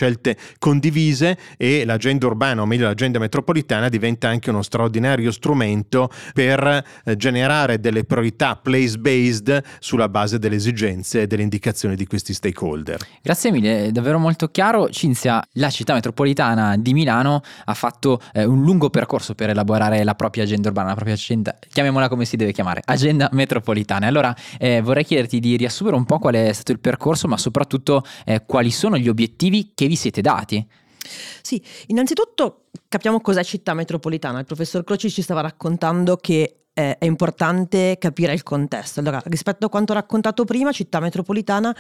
condivise 0.59 1.39
e 1.57 1.85
l'agenda 1.85 2.27
urbana, 2.27 2.63
o 2.63 2.67
meglio 2.67 2.87
l'agenda 2.87 3.19
metropolitana, 3.19 3.89
diventa 3.89 4.29
anche 4.29 4.51
uno 4.51 4.63
straordinario 4.63 5.31
strumento 5.31 6.11
per 6.33 6.85
eh, 7.05 7.17
generare 7.17 7.81
delle 7.81 8.05
priorità 8.05 8.57
place-based 8.57 9.63
sulla 9.79 10.09
base 10.09 10.39
delle 10.39 10.57
esigenze 10.57 11.23
e 11.23 11.27
delle 11.27 11.43
indicazioni 11.43 11.97
di 11.97 12.07
questi 12.07 12.35
stakeholder. 12.35 12.99
Grazie 13.23 13.51
mille, 13.51 13.87
è 13.87 13.91
davvero 13.91 14.19
molto 14.19 14.49
chiaro. 14.49 14.89
Cinzia, 14.91 15.43
la 15.53 15.71
città 15.71 15.95
metropolitana 15.95 16.77
di 16.77 16.93
Milano 16.93 17.43
ha 17.65 17.75
fatto 17.75 18.21
eh, 18.33 18.45
un 18.45 18.63
lungo 18.63 18.91
percorso 18.91 19.35
per 19.35 19.51
elaborare 19.51 20.03
la 20.05 20.15
propria 20.15 20.45
agenda 20.45 20.69
urbana, 20.69 20.89
la 20.89 20.95
propria 20.95 21.15
agenda, 21.15 21.57
chiamiamola 21.71 22.09
come 22.09 22.25
si 22.25 22.37
deve 22.37 22.53
chiamare, 22.53 22.83
agenda 22.85 23.29
metropolitana. 23.33 24.07
Allora 24.07 24.35
eh, 24.59 24.81
vorrei 24.81 25.05
chiederti 25.05 25.41
di 25.41 25.57
riassumere 25.57 25.97
un 25.97 26.05
po' 26.05 26.19
qual 26.19 26.35
è 26.35 26.53
stato 26.53 26.73
il 26.73 26.81
percorso, 26.81 27.29
ma 27.29 27.37
soprattutto 27.37 28.05
eh, 28.25 28.43
quali 28.47 28.71
sono 28.71 28.97
gli 28.97 29.09
obiettivi 29.09 29.73
che 29.75 29.87
vi 29.91 29.97
siete 29.97 30.21
dati. 30.21 30.65
Sì, 31.43 31.61
innanzitutto 31.87 32.67
capiamo 32.89 33.21
cos'è 33.21 33.43
città 33.43 33.75
metropolitana. 33.75 34.39
Il 34.39 34.45
professor 34.45 34.85
Croci 34.85 35.11
ci 35.11 35.21
stava 35.21 35.41
raccontando 35.41 36.17
che 36.17 36.61
eh, 36.73 36.97
è 36.97 37.05
importante 37.07 37.97
capire 37.99 38.33
il 38.33 38.45
contesto. 38.45 39.01
Allora, 39.01 39.21
rispetto 39.25 39.67
a 39.67 39.69
quanto 39.69 39.93
raccontato 39.93 40.45
prima, 40.45 40.71
città 40.71 41.01
metropolitana 41.01 41.75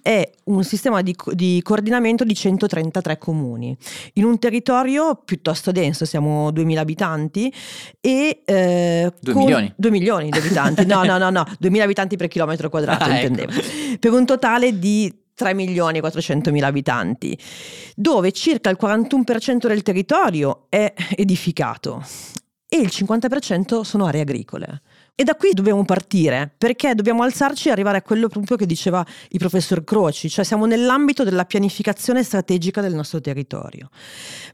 è 0.00 0.30
un 0.44 0.64
sistema 0.64 1.02
di, 1.02 1.14
di 1.32 1.60
coordinamento 1.62 2.24
di 2.24 2.34
133 2.34 3.18
comuni 3.18 3.76
in 4.14 4.24
un 4.24 4.38
territorio 4.38 5.20
piuttosto 5.22 5.70
denso, 5.70 6.06
siamo 6.06 6.50
2000 6.50 6.80
abitanti 6.80 7.52
e... 8.00 8.40
Eh, 8.42 9.12
2 9.20 9.34
milioni. 9.34 9.74
2 9.76 9.90
milioni 9.90 10.30
di 10.30 10.38
abitanti, 10.38 10.86
no, 10.86 11.04
no, 11.04 11.18
no, 11.18 11.28
no, 11.28 11.44
2000 11.60 11.84
abitanti 11.84 12.16
per 12.16 12.28
chilometro 12.28 12.70
quadrato, 12.70 13.04
ah, 13.04 13.18
ecco. 13.18 13.26
intendevo. 13.26 13.60
Ecco. 13.60 13.98
Per 13.98 14.12
un 14.12 14.24
totale 14.24 14.78
di 14.78 15.14
3 15.40 15.54
milioni 15.54 15.96
e 15.96 16.00
400 16.00 16.50
mila 16.50 16.66
abitanti, 16.66 17.38
dove 17.96 18.30
circa 18.30 18.68
il 18.68 18.76
41% 18.78 19.66
del 19.66 19.82
territorio 19.82 20.66
è 20.68 20.92
edificato 21.16 22.04
e 22.68 22.76
il 22.76 22.90
50% 22.92 23.80
sono 23.80 24.04
aree 24.04 24.20
agricole. 24.20 24.82
E 25.14 25.24
da 25.24 25.34
qui 25.34 25.52
dobbiamo 25.54 25.82
partire, 25.86 26.52
perché 26.56 26.94
dobbiamo 26.94 27.22
alzarci 27.22 27.68
e 27.68 27.70
arrivare 27.70 27.96
a 27.96 28.02
quello 28.02 28.28
proprio 28.28 28.58
che 28.58 28.66
diceva 28.66 29.04
il 29.30 29.38
professor 29.38 29.82
Croci, 29.82 30.28
cioè 30.28 30.44
siamo 30.44 30.66
nell'ambito 30.66 31.24
della 31.24 31.46
pianificazione 31.46 32.22
strategica 32.22 32.82
del 32.82 32.94
nostro 32.94 33.22
territorio. 33.22 33.88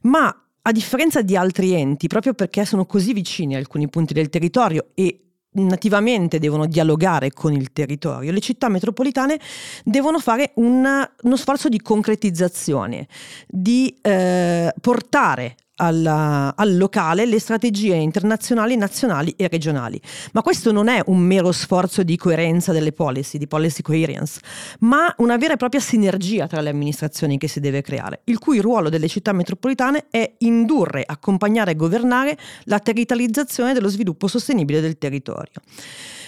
Ma 0.02 0.32
a 0.62 0.72
differenza 0.72 1.20
di 1.20 1.36
altri 1.36 1.72
enti, 1.72 2.06
proprio 2.06 2.32
perché 2.32 2.64
sono 2.64 2.86
così 2.86 3.12
vicini 3.12 3.56
a 3.56 3.58
alcuni 3.58 3.88
punti 3.88 4.14
del 4.14 4.28
territorio 4.28 4.90
e 4.94 5.25
nativamente 5.56 6.38
devono 6.38 6.66
dialogare 6.66 7.32
con 7.32 7.52
il 7.52 7.72
territorio, 7.72 8.32
le 8.32 8.40
città 8.40 8.68
metropolitane 8.68 9.38
devono 9.84 10.18
fare 10.18 10.52
un, 10.54 11.08
uno 11.22 11.36
sforzo 11.36 11.68
di 11.68 11.80
concretizzazione, 11.80 13.06
di 13.46 13.96
eh, 14.02 14.72
portare 14.80 15.56
al, 15.76 16.06
al, 16.54 16.76
locale 16.76 17.26
le 17.26 17.38
strategie 17.38 17.96
internazionali, 17.96 18.76
nazionali 18.76 19.34
e 19.36 19.48
regionali. 19.48 20.00
Ma 20.32 20.42
questo 20.42 20.72
non 20.72 20.88
è 20.88 21.02
un 21.06 21.18
mero 21.18 21.52
sforzo 21.52 22.02
di 22.02 22.16
coerenza 22.16 22.72
delle 22.72 22.92
policy, 22.92 23.38
di 23.38 23.46
policy 23.46 23.82
coherence, 23.82 24.40
ma 24.80 25.12
una 25.18 25.36
vera 25.36 25.54
e 25.54 25.56
propria 25.56 25.80
sinergia 25.80 26.46
tra 26.46 26.60
le 26.60 26.70
amministrazioni 26.70 27.38
che 27.38 27.48
si 27.48 27.60
deve 27.60 27.82
creare, 27.82 28.20
il 28.24 28.38
cui 28.38 28.60
ruolo 28.60 28.88
delle 28.88 29.08
città 29.08 29.32
metropolitane 29.32 30.06
è 30.10 30.34
indurre, 30.38 31.02
accompagnare 31.06 31.72
e 31.72 31.76
governare 31.76 32.38
la 32.64 32.78
territorializzazione 32.78 33.72
dello 33.72 33.88
sviluppo 33.88 34.26
sostenibile 34.28 34.80
del 34.80 34.98
territorio. 34.98 35.60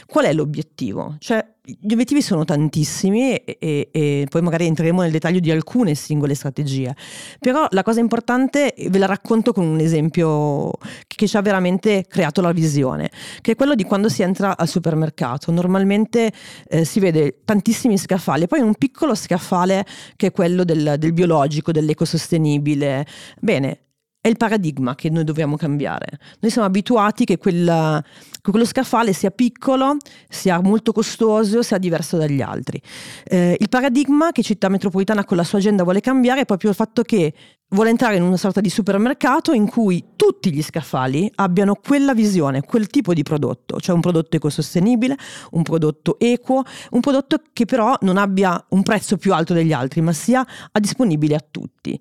Qual 0.06 0.24
è 0.24 0.32
l'obiettivo? 0.32 1.16
Cioè, 1.18 1.46
gli 1.80 1.92
obiettivi 1.92 2.22
sono 2.22 2.44
tantissimi 2.44 3.34
e, 3.34 3.88
e, 3.90 4.26
poi 4.30 4.40
magari 4.40 4.66
entreremo 4.66 5.02
nel 5.02 5.10
dettaglio 5.10 5.40
di 5.40 5.50
alcune 5.50 5.94
singole 5.94 6.34
strategie, 6.34 6.94
però 7.38 7.66
la 7.70 7.82
cosa 7.82 8.00
importante 8.00 8.74
ve 8.88 8.98
la 8.98 9.06
racconto 9.06 9.52
con 9.52 9.66
un 9.66 9.78
esempio 9.78 10.70
che 11.06 11.26
ci 11.26 11.36
ha 11.36 11.42
veramente 11.42 12.06
creato 12.08 12.40
la 12.40 12.52
visione, 12.52 13.10
che 13.42 13.52
è 13.52 13.56
quello 13.56 13.74
di 13.74 13.84
quando 13.84 14.08
si 14.08 14.22
entra 14.22 14.56
al 14.56 14.68
supermercato. 14.68 15.50
Normalmente 15.50 16.32
eh, 16.68 16.84
si 16.84 17.00
vede 17.00 17.40
tantissimi 17.44 17.98
scaffali, 17.98 18.46
poi 18.46 18.60
un 18.60 18.74
piccolo 18.74 19.14
scaffale 19.14 19.84
che 20.16 20.28
è 20.28 20.32
quello 20.32 20.64
del, 20.64 20.94
del 20.98 21.12
biologico, 21.12 21.72
dell'ecosostenibile. 21.72 23.06
Bene, 23.40 23.87
è 24.20 24.28
il 24.28 24.36
paradigma 24.36 24.94
che 24.94 25.10
noi 25.10 25.24
dobbiamo 25.24 25.56
cambiare. 25.56 26.18
Noi 26.40 26.50
siamo 26.50 26.66
abituati 26.66 27.24
che, 27.24 27.38
quella, 27.38 28.02
che 28.40 28.50
quello 28.50 28.66
scaffale 28.66 29.12
sia 29.12 29.30
piccolo, 29.30 29.96
sia 30.28 30.60
molto 30.60 30.92
costoso, 30.92 31.62
sia 31.62 31.78
diverso 31.78 32.16
dagli 32.16 32.40
altri. 32.40 32.80
Eh, 33.24 33.56
il 33.58 33.68
paradigma 33.68 34.32
che 34.32 34.42
Città 34.42 34.68
Metropolitana 34.68 35.24
con 35.24 35.36
la 35.36 35.44
sua 35.44 35.58
agenda 35.58 35.84
vuole 35.84 36.00
cambiare 36.00 36.40
è 36.40 36.44
proprio 36.44 36.70
il 36.70 36.76
fatto 36.76 37.02
che 37.02 37.32
vuole 37.70 37.90
entrare 37.90 38.16
in 38.16 38.22
una 38.22 38.36
sorta 38.36 38.60
di 38.60 38.70
supermercato 38.70 39.52
in 39.52 39.68
cui 39.68 40.02
tutti 40.16 40.50
gli 40.50 40.62
scaffali 40.62 41.30
abbiano 41.34 41.74
quella 41.74 42.14
visione, 42.14 42.62
quel 42.62 42.86
tipo 42.86 43.12
di 43.12 43.22
prodotto, 43.22 43.78
cioè 43.78 43.94
un 43.94 44.00
prodotto 44.00 44.36
ecosostenibile, 44.36 45.16
un 45.50 45.62
prodotto 45.62 46.18
equo, 46.18 46.62
un 46.92 47.00
prodotto 47.00 47.42
che 47.52 47.66
però 47.66 47.96
non 48.00 48.16
abbia 48.16 48.64
un 48.70 48.82
prezzo 48.82 49.18
più 49.18 49.34
alto 49.34 49.52
degli 49.52 49.72
altri, 49.72 50.00
ma 50.00 50.12
sia 50.12 50.46
disponibile 50.80 51.34
a 51.34 51.44
tutti. 51.48 51.98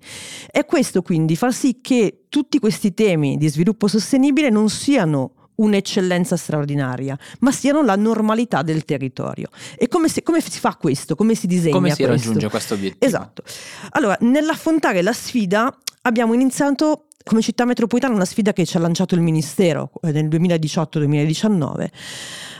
E 0.50 0.64
questo 0.64 1.02
quindi 1.02 1.36
far 1.36 1.52
sì 1.52 1.80
che 1.82 2.07
tutti 2.28 2.58
questi 2.58 2.94
temi 2.94 3.36
di 3.36 3.48
sviluppo 3.48 3.88
sostenibile 3.88 4.50
non 4.50 4.68
siano 4.68 5.32
un'eccellenza 5.56 6.36
straordinaria, 6.36 7.18
ma 7.40 7.50
siano 7.50 7.82
la 7.82 7.96
normalità 7.96 8.62
del 8.62 8.84
territorio. 8.84 9.48
E 9.76 9.88
come 9.88 10.08
si, 10.08 10.22
come 10.22 10.40
si 10.40 10.58
fa 10.58 10.76
questo? 10.76 11.14
Come 11.16 11.34
si 11.34 11.46
disegna 11.46 11.74
Come 11.74 11.90
si 11.90 12.04
questo? 12.04 12.12
raggiunge 12.28 12.48
questo 12.48 12.74
obiettivo? 12.74 13.04
Esatto. 13.04 13.42
Allora, 13.90 14.16
nell'affrontare 14.20 15.02
la 15.02 15.12
sfida 15.12 15.76
abbiamo 16.02 16.32
iniziato 16.34 17.07
come 17.28 17.42
città 17.42 17.66
metropolitana 17.66 18.14
una 18.14 18.24
sfida 18.24 18.54
che 18.54 18.64
ci 18.64 18.78
ha 18.78 18.80
lanciato 18.80 19.14
il 19.14 19.20
Ministero 19.20 19.90
eh, 20.00 20.12
nel 20.12 20.28
2018-2019 20.28 21.90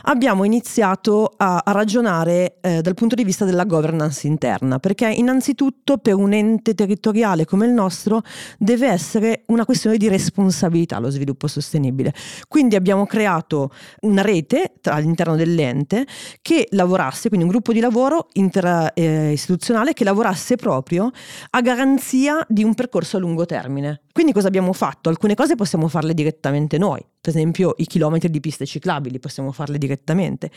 abbiamo 0.03 0.43
iniziato 0.43 1.33
a, 1.37 1.61
a 1.63 1.71
ragionare 1.71 2.57
eh, 2.61 2.81
dal 2.81 2.93
punto 2.93 3.15
di 3.15 3.23
vista 3.23 3.45
della 3.45 3.65
governance 3.65 4.27
interna, 4.27 4.79
perché 4.79 5.09
innanzitutto 5.09 5.97
per 5.97 6.15
un 6.15 6.33
ente 6.33 6.73
territoriale 6.73 7.45
come 7.45 7.65
il 7.65 7.71
nostro 7.71 8.21
deve 8.57 8.87
essere 8.87 9.43
una 9.47 9.65
questione 9.65 9.97
di 9.97 10.07
responsabilità 10.07 10.99
lo 10.99 11.09
sviluppo 11.09 11.47
sostenibile. 11.47 12.13
Quindi 12.47 12.75
abbiamo 12.75 13.05
creato 13.05 13.71
una 14.01 14.21
rete 14.21 14.73
all'interno 14.83 15.35
dell'ente 15.35 16.05
che 16.41 16.67
lavorasse, 16.71 17.27
quindi 17.27 17.45
un 17.45 17.51
gruppo 17.51 17.73
di 17.73 17.79
lavoro 17.79 18.27
interistituzionale 18.33 19.91
eh, 19.91 19.93
che 19.93 20.03
lavorasse 20.03 20.55
proprio 20.55 21.11
a 21.51 21.61
garanzia 21.61 22.45
di 22.47 22.63
un 22.63 22.73
percorso 22.73 23.17
a 23.17 23.19
lungo 23.19 23.45
termine. 23.45 24.01
Quindi 24.11 24.33
cosa 24.33 24.47
abbiamo 24.47 24.58
fatto? 24.73 25.09
Alcune 25.09 25.35
cose 25.35 25.55
possiamo 25.55 25.87
farle 25.87 26.13
direttamente 26.13 26.77
noi, 26.77 27.03
per 27.21 27.35
esempio 27.35 27.73
i 27.77 27.85
chilometri 27.85 28.29
di 28.29 28.39
piste 28.39 28.65
ciclabili, 28.65 29.19
possiamo 29.19 29.51
farle 29.51 29.77
direttamente. 29.77 30.49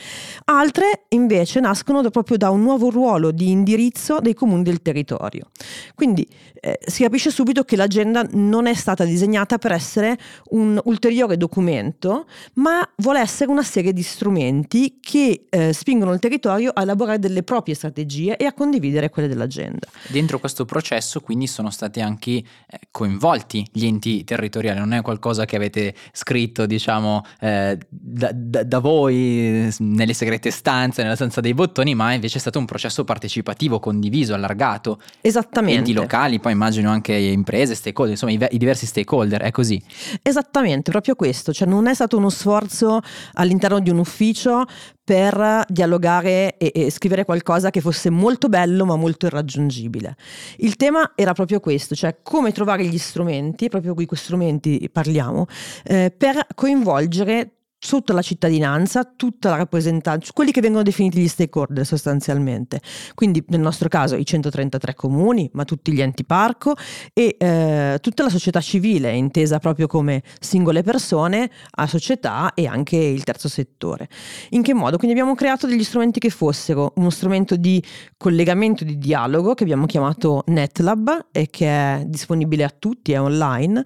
Altre 0.44 1.06
invece 1.08 1.58
nascono 1.58 2.02
da, 2.02 2.10
proprio 2.10 2.36
da 2.36 2.50
un 2.50 2.62
nuovo 2.62 2.88
ruolo 2.88 3.32
di 3.32 3.50
indirizzo 3.50 4.20
dei 4.20 4.34
comuni 4.34 4.62
del 4.62 4.80
territorio. 4.80 5.50
Quindi 5.94 6.26
eh, 6.54 6.78
si 6.86 7.02
capisce 7.02 7.30
subito 7.30 7.64
che 7.64 7.74
l'agenda 7.74 8.24
non 8.32 8.66
è 8.66 8.74
stata 8.74 9.04
disegnata 9.04 9.58
per 9.58 9.72
essere 9.72 10.16
un 10.50 10.80
ulteriore 10.84 11.36
documento, 11.36 12.26
ma 12.54 12.88
vuole 12.98 13.18
essere 13.18 13.50
una 13.50 13.64
serie 13.64 13.92
di 13.92 14.02
strumenti 14.02 14.98
che 15.00 15.46
eh, 15.48 15.72
spingono 15.72 16.12
il 16.12 16.20
territorio 16.20 16.70
a 16.72 16.82
elaborare 16.82 17.18
delle 17.18 17.42
proprie 17.42 17.74
strategie 17.74 18.36
e 18.36 18.44
a 18.44 18.52
condividere 18.52 19.10
quelle 19.10 19.26
dell'agenda. 19.26 19.88
Dentro 20.06 20.38
questo 20.38 20.64
processo 20.64 21.20
quindi 21.20 21.48
sono 21.48 21.70
stati 21.70 22.00
anche 22.00 22.30
eh, 22.30 22.44
coinvolti 22.92 23.66
gli 23.72 23.84
enti 23.84 24.22
territoriali, 24.22 24.78
non 24.78 24.92
è 24.92 25.02
qualcosa 25.02 25.44
che 25.44 25.56
avete 25.56 25.94
scritto 26.12 26.51
diciamo 26.66 27.24
eh, 27.40 27.78
da, 27.88 28.30
da, 28.32 28.62
da, 28.62 28.78
voi 28.78 29.72
nelle 29.78 30.12
segrete 30.12 30.50
stanze, 30.50 31.02
nella 31.02 31.14
stanza 31.14 31.40
dei 31.40 31.54
bottoni, 31.54 31.94
ma 31.94 32.12
invece 32.12 32.36
è 32.36 32.40
stato 32.40 32.58
un 32.58 32.64
processo 32.66 33.04
partecipativo, 33.04 33.78
condiviso, 33.78 34.34
allargato. 34.34 35.00
Esattamente. 35.20 35.78
Enti 35.78 35.92
locali, 35.92 36.40
poi 36.40 36.52
immagino 36.52 36.90
anche 36.90 37.14
imprese, 37.14 37.74
stakeholder, 37.74 38.12
insomma 38.12 38.32
i, 38.32 38.54
i 38.54 38.58
diversi 38.58 38.86
stakeholder, 38.86 39.42
è 39.42 39.50
così. 39.50 39.82
Esattamente, 40.22 40.90
proprio 40.90 41.14
questo, 41.14 41.52
cioè 41.52 41.66
non 41.66 41.86
è 41.86 41.94
stato 41.94 42.16
uno 42.16 42.28
sforzo 42.30 43.00
all'interno 43.34 43.80
di 43.80 43.90
un 43.90 43.98
ufficio 43.98 44.66
per 45.04 45.64
dialogare 45.68 46.56
e, 46.56 46.70
e, 46.74 46.90
scrivere 46.90 47.24
qualcosa 47.24 47.70
che 47.70 47.80
fosse 47.80 48.08
molto 48.10 48.48
bello 48.48 48.84
ma 48.84 48.96
molto 48.96 49.26
irraggiungibile. 49.26 50.16
Il 50.58 50.76
tema 50.76 51.12
era 51.14 51.32
proprio 51.32 51.60
questo, 51.60 51.94
cioè 51.94 52.18
come 52.22 52.52
trovare 52.52 52.84
gli 52.84 52.98
strumenti, 52.98 53.68
proprio 53.68 53.94
qui 53.94 54.06
questi 54.06 54.26
strumenti 54.26 54.88
parliamo, 54.90 55.46
eh, 55.84 56.14
per 56.16 56.46
coinvolgere 56.54 57.61
sotto 57.84 58.12
la 58.12 58.22
cittadinanza 58.22 59.04
tutta 59.04 59.50
la 59.50 59.56
rappresentanza, 59.56 60.30
quelli 60.32 60.52
che 60.52 60.60
vengono 60.60 60.84
definiti 60.84 61.20
gli 61.20 61.26
stakeholder 61.26 61.84
sostanzialmente. 61.84 62.80
Quindi 63.14 63.42
nel 63.48 63.58
nostro 63.58 63.88
caso 63.88 64.14
i 64.14 64.24
133 64.24 64.94
comuni, 64.94 65.50
ma 65.54 65.64
tutti 65.64 65.92
gli 65.92 66.00
enti 66.00 66.24
parco 66.24 66.74
e 67.12 67.34
eh, 67.36 67.98
tutta 68.00 68.22
la 68.22 68.28
società 68.28 68.60
civile, 68.60 69.12
intesa 69.12 69.58
proprio 69.58 69.88
come 69.88 70.22
singole 70.38 70.84
persone, 70.84 71.50
a 71.72 71.88
società 71.88 72.54
e 72.54 72.66
anche 72.68 72.96
il 72.96 73.24
terzo 73.24 73.48
settore. 73.48 74.08
In 74.50 74.62
che 74.62 74.74
modo? 74.74 74.96
Quindi 74.96 75.18
abbiamo 75.18 75.34
creato 75.34 75.66
degli 75.66 75.82
strumenti 75.82 76.20
che 76.20 76.30
fossero 76.30 76.92
uno 76.96 77.10
strumento 77.10 77.56
di 77.56 77.82
collegamento, 78.16 78.84
di 78.84 78.96
dialogo 78.96 79.54
che 79.54 79.64
abbiamo 79.64 79.86
chiamato 79.86 80.44
NetLab 80.46 81.26
e 81.32 81.48
che 81.50 81.66
è 81.66 82.04
disponibile 82.06 82.62
a 82.62 82.72
tutti, 82.78 83.10
è 83.10 83.20
online. 83.20 83.84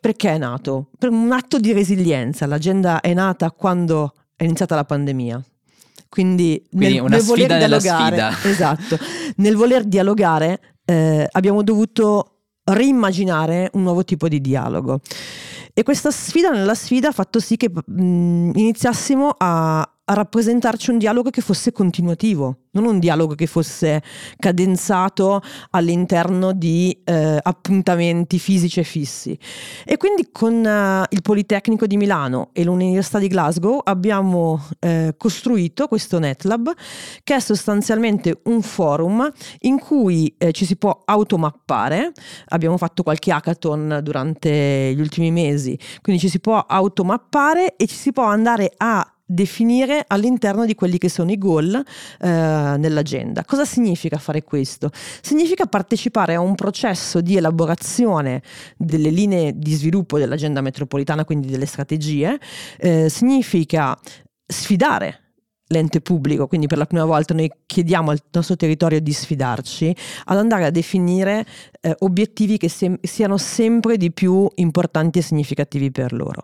Perché 0.00 0.30
è 0.30 0.38
nato? 0.38 0.88
Per 0.98 1.10
un 1.10 1.30
atto 1.30 1.58
di 1.58 1.74
resilienza. 1.74 2.46
L'agenda 2.46 3.02
è 3.02 3.12
nata 3.12 3.32
nata 3.34 3.50
quando 3.50 4.14
è 4.36 4.44
iniziata 4.44 4.74
la 4.74 4.84
pandemia. 4.84 5.42
Quindi, 6.08 6.64
Quindi 6.70 7.00
nel, 7.00 7.04
nel 7.08 7.22
voler 7.22 7.56
dialogare, 7.58 8.34
esatto, 8.48 8.98
nel 9.36 9.56
voler 9.56 9.84
dialogare 9.84 10.60
eh, 10.84 11.28
abbiamo 11.32 11.62
dovuto 11.62 12.30
rimmaginare 12.64 13.70
un 13.74 13.82
nuovo 13.82 14.04
tipo 14.04 14.28
di 14.28 14.40
dialogo. 14.40 15.00
E 15.76 15.82
questa 15.82 16.12
sfida 16.12 16.50
nella 16.50 16.76
sfida 16.76 17.08
ha 17.08 17.12
fatto 17.12 17.40
sì 17.40 17.56
che 17.56 17.68
mh, 17.68 18.50
iniziassimo 18.54 19.34
a 19.36 19.88
rappresentarci 20.06 20.90
un 20.90 20.98
dialogo 20.98 21.30
che 21.30 21.40
fosse 21.40 21.72
continuativo, 21.72 22.58
non 22.72 22.84
un 22.84 22.98
dialogo 22.98 23.34
che 23.34 23.46
fosse 23.46 24.02
cadenzato 24.38 25.40
all'interno 25.70 26.52
di 26.52 27.00
eh, 27.04 27.38
appuntamenti 27.40 28.38
fisici 28.38 28.80
e 28.80 28.84
fissi. 28.84 29.38
E 29.84 29.96
quindi 29.96 30.28
con 30.30 30.52
uh, 30.52 31.04
il 31.08 31.22
Politecnico 31.22 31.86
di 31.86 31.96
Milano 31.96 32.50
e 32.52 32.64
l'Università 32.64 33.18
di 33.18 33.28
Glasgow 33.28 33.80
abbiamo 33.82 34.62
eh, 34.80 35.14
costruito 35.16 35.88
questo 35.88 36.18
NetLab 36.18 36.72
che 37.22 37.36
è 37.36 37.40
sostanzialmente 37.40 38.40
un 38.44 38.60
forum 38.60 39.30
in 39.60 39.78
cui 39.78 40.34
eh, 40.36 40.52
ci 40.52 40.66
si 40.66 40.76
può 40.76 41.00
automappare. 41.04 42.12
Abbiamo 42.48 42.76
fatto 42.76 43.02
qualche 43.02 43.32
hackathon 43.32 44.00
durante 44.02 44.92
gli 44.94 45.00
ultimi 45.00 45.30
mesi, 45.30 45.78
quindi 46.02 46.20
ci 46.20 46.28
si 46.28 46.40
può 46.40 46.58
automappare 46.58 47.76
e 47.76 47.86
ci 47.86 47.96
si 47.96 48.12
può 48.12 48.24
andare 48.24 48.72
a 48.76 49.13
definire 49.26 50.04
all'interno 50.06 50.66
di 50.66 50.74
quelli 50.74 50.98
che 50.98 51.08
sono 51.08 51.30
i 51.30 51.38
goal 51.38 51.74
eh, 51.74 52.26
nell'agenda. 52.28 53.44
Cosa 53.44 53.64
significa 53.64 54.18
fare 54.18 54.42
questo? 54.42 54.90
Significa 55.20 55.66
partecipare 55.66 56.34
a 56.34 56.40
un 56.40 56.54
processo 56.54 57.20
di 57.20 57.36
elaborazione 57.36 58.42
delle 58.76 59.10
linee 59.10 59.56
di 59.56 59.74
sviluppo 59.74 60.18
dell'agenda 60.18 60.60
metropolitana, 60.60 61.24
quindi 61.24 61.48
delle 61.48 61.66
strategie, 61.66 62.38
eh, 62.78 63.08
significa 63.08 63.98
sfidare 64.46 65.20
l'ente 65.68 66.00
pubblico, 66.00 66.46
quindi 66.46 66.66
per 66.66 66.76
la 66.78 66.84
prima 66.84 67.06
volta 67.06 67.32
noi 67.32 67.50
chiediamo 67.64 68.10
al 68.10 68.20
nostro 68.32 68.54
territorio 68.54 69.00
di 69.00 69.12
sfidarci 69.12 69.96
ad 70.24 70.36
andare 70.36 70.66
a 70.66 70.70
definire 70.70 71.46
eh, 71.84 71.94
obiettivi 71.98 72.56
che 72.56 72.70
se- 72.70 72.98
siano 73.02 73.36
sempre 73.36 73.98
di 73.98 74.10
più 74.10 74.48
importanti 74.54 75.18
e 75.18 75.22
significativi 75.22 75.90
per 75.90 76.12
loro. 76.12 76.42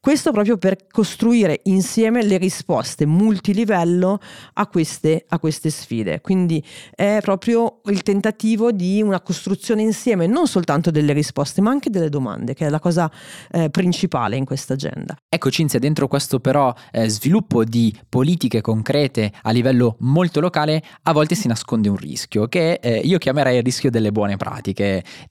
Questo 0.00 0.32
proprio 0.32 0.56
per 0.56 0.86
costruire 0.90 1.60
insieme 1.64 2.24
le 2.24 2.38
risposte 2.38 3.04
multilivello 3.04 4.18
a 4.54 4.66
queste, 4.66 5.26
a 5.28 5.38
queste 5.38 5.68
sfide. 5.68 6.22
Quindi 6.22 6.64
è 6.94 7.18
proprio 7.20 7.80
il 7.84 8.02
tentativo 8.02 8.72
di 8.72 9.02
una 9.02 9.20
costruzione 9.20 9.82
insieme 9.82 10.26
non 10.26 10.46
soltanto 10.46 10.90
delle 10.90 11.12
risposte 11.12 11.60
ma 11.60 11.70
anche 11.70 11.90
delle 11.90 12.08
domande, 12.08 12.54
che 12.54 12.66
è 12.66 12.70
la 12.70 12.80
cosa 12.80 13.10
eh, 13.50 13.68
principale 13.68 14.36
in 14.36 14.46
questa 14.46 14.72
agenda. 14.72 15.16
Ecco 15.28 15.50
Cinzia, 15.50 15.78
dentro 15.78 16.08
questo 16.08 16.40
però 16.40 16.72
eh, 16.92 17.08
sviluppo 17.08 17.64
di 17.64 17.94
politiche 18.08 18.62
concrete 18.62 19.32
a 19.42 19.50
livello 19.50 19.96
molto 20.00 20.40
locale, 20.40 20.82
a 21.02 21.12
volte 21.12 21.34
si 21.34 21.46
nasconde 21.46 21.90
un 21.90 21.96
rischio 21.96 22.46
che 22.46 22.78
eh, 22.80 22.98
io 22.98 23.18
chiamerei 23.18 23.58
il 23.58 23.62
rischio 23.62 23.90
delle 23.90 24.12
buone 24.12 24.36
pratiche, 24.36 24.77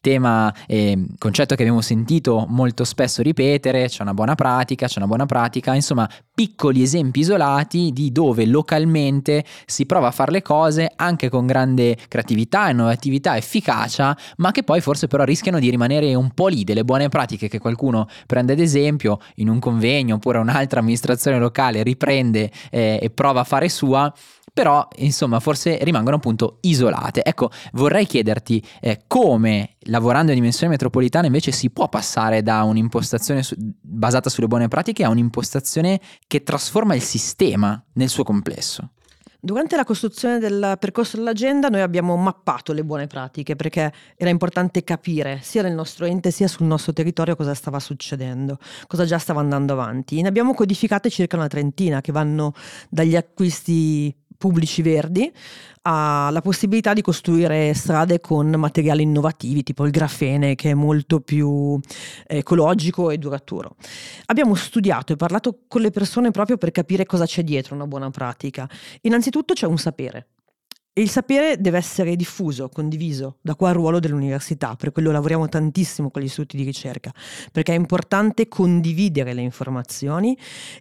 tema 0.02 0.54
e 0.66 1.06
concetto 1.18 1.56
che 1.56 1.62
abbiamo 1.62 1.82
sentito 1.82 2.46
molto 2.50 2.84
spesso 2.84 3.22
ripetere, 3.22 3.88
c'è 3.88 4.02
una 4.02 4.14
buona 4.14 4.36
pratica, 4.36 4.88
c'è 4.88 4.98
una 4.98 5.08
buona 5.08 5.26
pratica, 5.26 5.74
insomma 5.74 6.10
piccoli 6.34 6.84
esempi 6.84 7.22
isolati 7.22 7.92
di 7.92 8.12
dove 8.12 8.46
localmente 8.46 9.44
si 9.66 9.86
prova 9.86 10.08
a 10.08 10.12
fare 10.12 10.32
le 10.32 10.42
cose 10.42 10.92
anche 10.96 11.30
con 11.30 11.48
grande 11.48 11.98
creatività, 12.08 12.70
innovatività, 12.70 13.36
efficacia, 13.36 14.16
ma 14.38 14.52
che 14.52 14.64
poi 14.64 14.82
forse 14.82 15.08
però 15.08 15.24
rischiano 15.24 15.60
di 15.60 15.70
rimanere 15.70 16.14
un 16.14 16.32
po' 16.32 16.48
lì 16.48 16.64
delle 16.64 16.84
buone 16.84 17.10
pratiche 17.10 17.48
che 17.48 17.60
qualcuno 17.60 18.08
prende 18.26 18.54
ad 18.54 18.60
esempio 18.60 19.20
in 19.36 19.50
un 19.50 19.60
convegno 19.60 20.16
oppure 20.16 20.38
un'altra 20.38 20.80
amministrazione 20.80 21.40
locale 21.40 21.84
riprende 21.84 22.52
eh, 22.70 23.00
e 23.02 23.10
prova 23.10 23.42
a 23.42 23.44
fare 23.44 23.70
sua, 23.70 24.14
però 24.58 24.88
insomma 24.96 25.40
forse 25.40 25.78
rimangono 25.84 26.16
appunto 26.16 26.58
isolate. 26.62 27.24
Ecco, 27.24 27.52
vorrei 27.74 28.08
chiederti 28.08 28.66
eh, 28.82 29.04
come 29.06 29.76
lavorando 29.82 30.32
in 30.32 30.38
dimensione 30.38 30.72
metropolitana 30.72 31.28
invece 31.28 31.52
si 31.52 31.70
può 31.70 31.88
passare 31.90 32.42
da 32.42 32.64
un'impostazione 32.64 33.44
su- 33.44 33.54
basata 33.56 34.32
sulle 34.32 34.48
buone 34.48 34.68
pratiche 34.68 35.04
a 35.04 35.10
un'impostazione 35.10 36.02
che 36.26 36.42
trasforma 36.42 36.96
il 36.96 37.04
sistema 37.04 37.80
nel 37.94 38.10
suo 38.10 38.24
complesso. 38.24 38.94
Durante 39.40 39.76
la 39.76 39.84
costruzione 39.84 40.40
del 40.40 40.76
percorso 40.80 41.18
dell'agenda 41.18 41.68
noi 41.68 41.82
abbiamo 41.82 42.16
mappato 42.16 42.74
le 42.74 42.84
buone 42.84 43.06
pratiche 43.06 43.56
perché 43.56 43.94
era 44.16 44.32
importante 44.32 44.84
capire 44.84 45.40
sia 45.44 45.62
nel 45.62 45.76
nostro 45.76 46.08
ente 46.08 46.32
sia 46.32 46.48
sul 46.48 46.66
nostro 46.66 46.94
territorio 46.94 47.36
cosa 47.36 47.54
stava 47.54 47.80
succedendo, 47.80 48.58
cosa 48.88 49.06
già 49.06 49.20
stava 49.20 49.40
andando 49.40 49.74
avanti. 49.74 50.20
Ne 50.20 50.28
abbiamo 50.28 50.56
codificate 50.56 51.12
circa 51.12 51.36
una 51.38 51.46
trentina 51.46 52.02
che 52.02 52.12
vanno 52.12 52.54
dagli 52.90 53.16
acquisti 53.16 54.26
pubblici 54.38 54.82
verdi 54.82 55.32
ha 55.84 56.30
la 56.32 56.42
possibilità 56.42 56.94
di 56.94 57.02
costruire 57.02 57.74
strade 57.74 58.20
con 58.20 58.50
materiali 58.50 59.04
innovativi 59.04 59.64
tipo 59.64 59.86
il 59.86 59.92
grafene 59.92 60.56
che 60.56 60.72
è 60.72 60.74
molto 60.74 61.22
più 61.22 61.80
ecologico 62.26 63.10
e 63.10 63.18
duraturo. 63.18 63.76
Abbiamo 64.26 64.54
studiato 64.56 65.14
e 65.14 65.16
parlato 65.16 65.60
con 65.68 65.82
le 65.82 65.92
persone 65.92 66.32
proprio 66.32 66.58
per 66.58 66.72
capire 66.72 67.06
cosa 67.06 67.26
c'è 67.26 67.44
dietro 67.44 67.76
una 67.76 67.88
buona 67.88 68.10
pratica. 68.10 68.70
Innanzitutto 69.02 69.54
c'è 69.54 69.66
un 69.66 69.78
sapere. 69.78 70.28
Il 70.98 71.12
sapere 71.12 71.62
deve 71.62 71.78
essere 71.78 72.16
diffuso, 72.16 72.70
condiviso, 72.70 73.38
da 73.42 73.54
qua 73.54 73.70
il 73.70 73.76
ruolo 73.76 74.00
dell'università, 74.00 74.76
per 74.76 74.92
quello 74.92 75.12
lavoriamo 75.12 75.48
tantissimo 75.48 76.10
con 76.10 76.24
gli 76.24 76.26
istituti 76.26 76.58
di 76.58 76.64
ricerca, 76.64 77.14
perché 77.52 77.74
è 77.74 77.76
importante 77.76 78.48
condividere 78.48 79.34
le 79.34 79.42
informazioni 79.42 80.36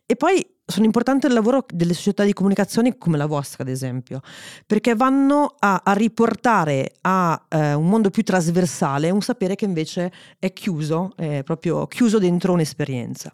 e 0.07 0.17
poi 0.17 0.55
sono 0.65 0.87
importanti 0.87 1.27
il 1.27 1.35
lavoro 1.35 1.67
delle 1.69 1.93
società 1.93 2.25
di 2.25 2.33
comunicazione 2.33 2.97
come 2.97 3.19
la 3.19 3.27
vostra, 3.27 3.63
ad 3.63 3.69
esempio, 3.69 4.23
perché 4.65 4.95
vanno 4.95 5.55
a, 5.59 5.83
a 5.85 5.93
riportare 5.93 6.95
a 7.03 7.47
eh, 7.51 7.75
un 7.75 7.87
mondo 7.87 8.09
più 8.09 8.23
trasversale 8.23 9.11
un 9.11 9.21
sapere 9.21 9.55
che 9.55 9.67
invece 9.67 10.11
è 10.39 10.51
chiuso, 10.55 11.13
è 11.15 11.43
proprio 11.45 11.87
chiuso 11.87 12.19
dentro 12.19 12.55
un'esperienza. 12.55 13.31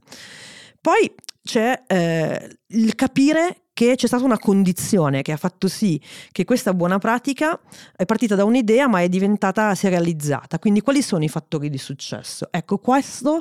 Poi 0.81 1.15
c'è 1.45 1.85
eh, 1.87 2.59
il 2.67 2.95
capire 2.97 3.62
che 3.73 3.95
c'è 3.97 4.07
stata 4.07 4.25
una 4.25 4.39
condizione 4.39 5.23
che 5.23 5.33
ha 5.33 5.37
fatto 5.37 5.69
sì 5.69 6.01
che 6.31 6.45
questa 6.45 6.75
buona 6.75 6.99
pratica 6.99 7.59
è 7.97 8.05
partita 8.05 8.35
da 8.35 8.45
un'idea 8.45 8.87
ma 8.87 9.01
è 9.01 9.09
diventata, 9.09 9.75
si 9.75 9.87
è 9.87 9.91
realizzata. 9.91 10.59
Quindi 10.59 10.81
quali 10.81 11.03
sono 11.03 11.25
i 11.25 11.29
fattori 11.29 11.71
di 11.71 11.79
successo? 11.79 12.49
Ecco, 12.51 12.79
questo 12.79 13.41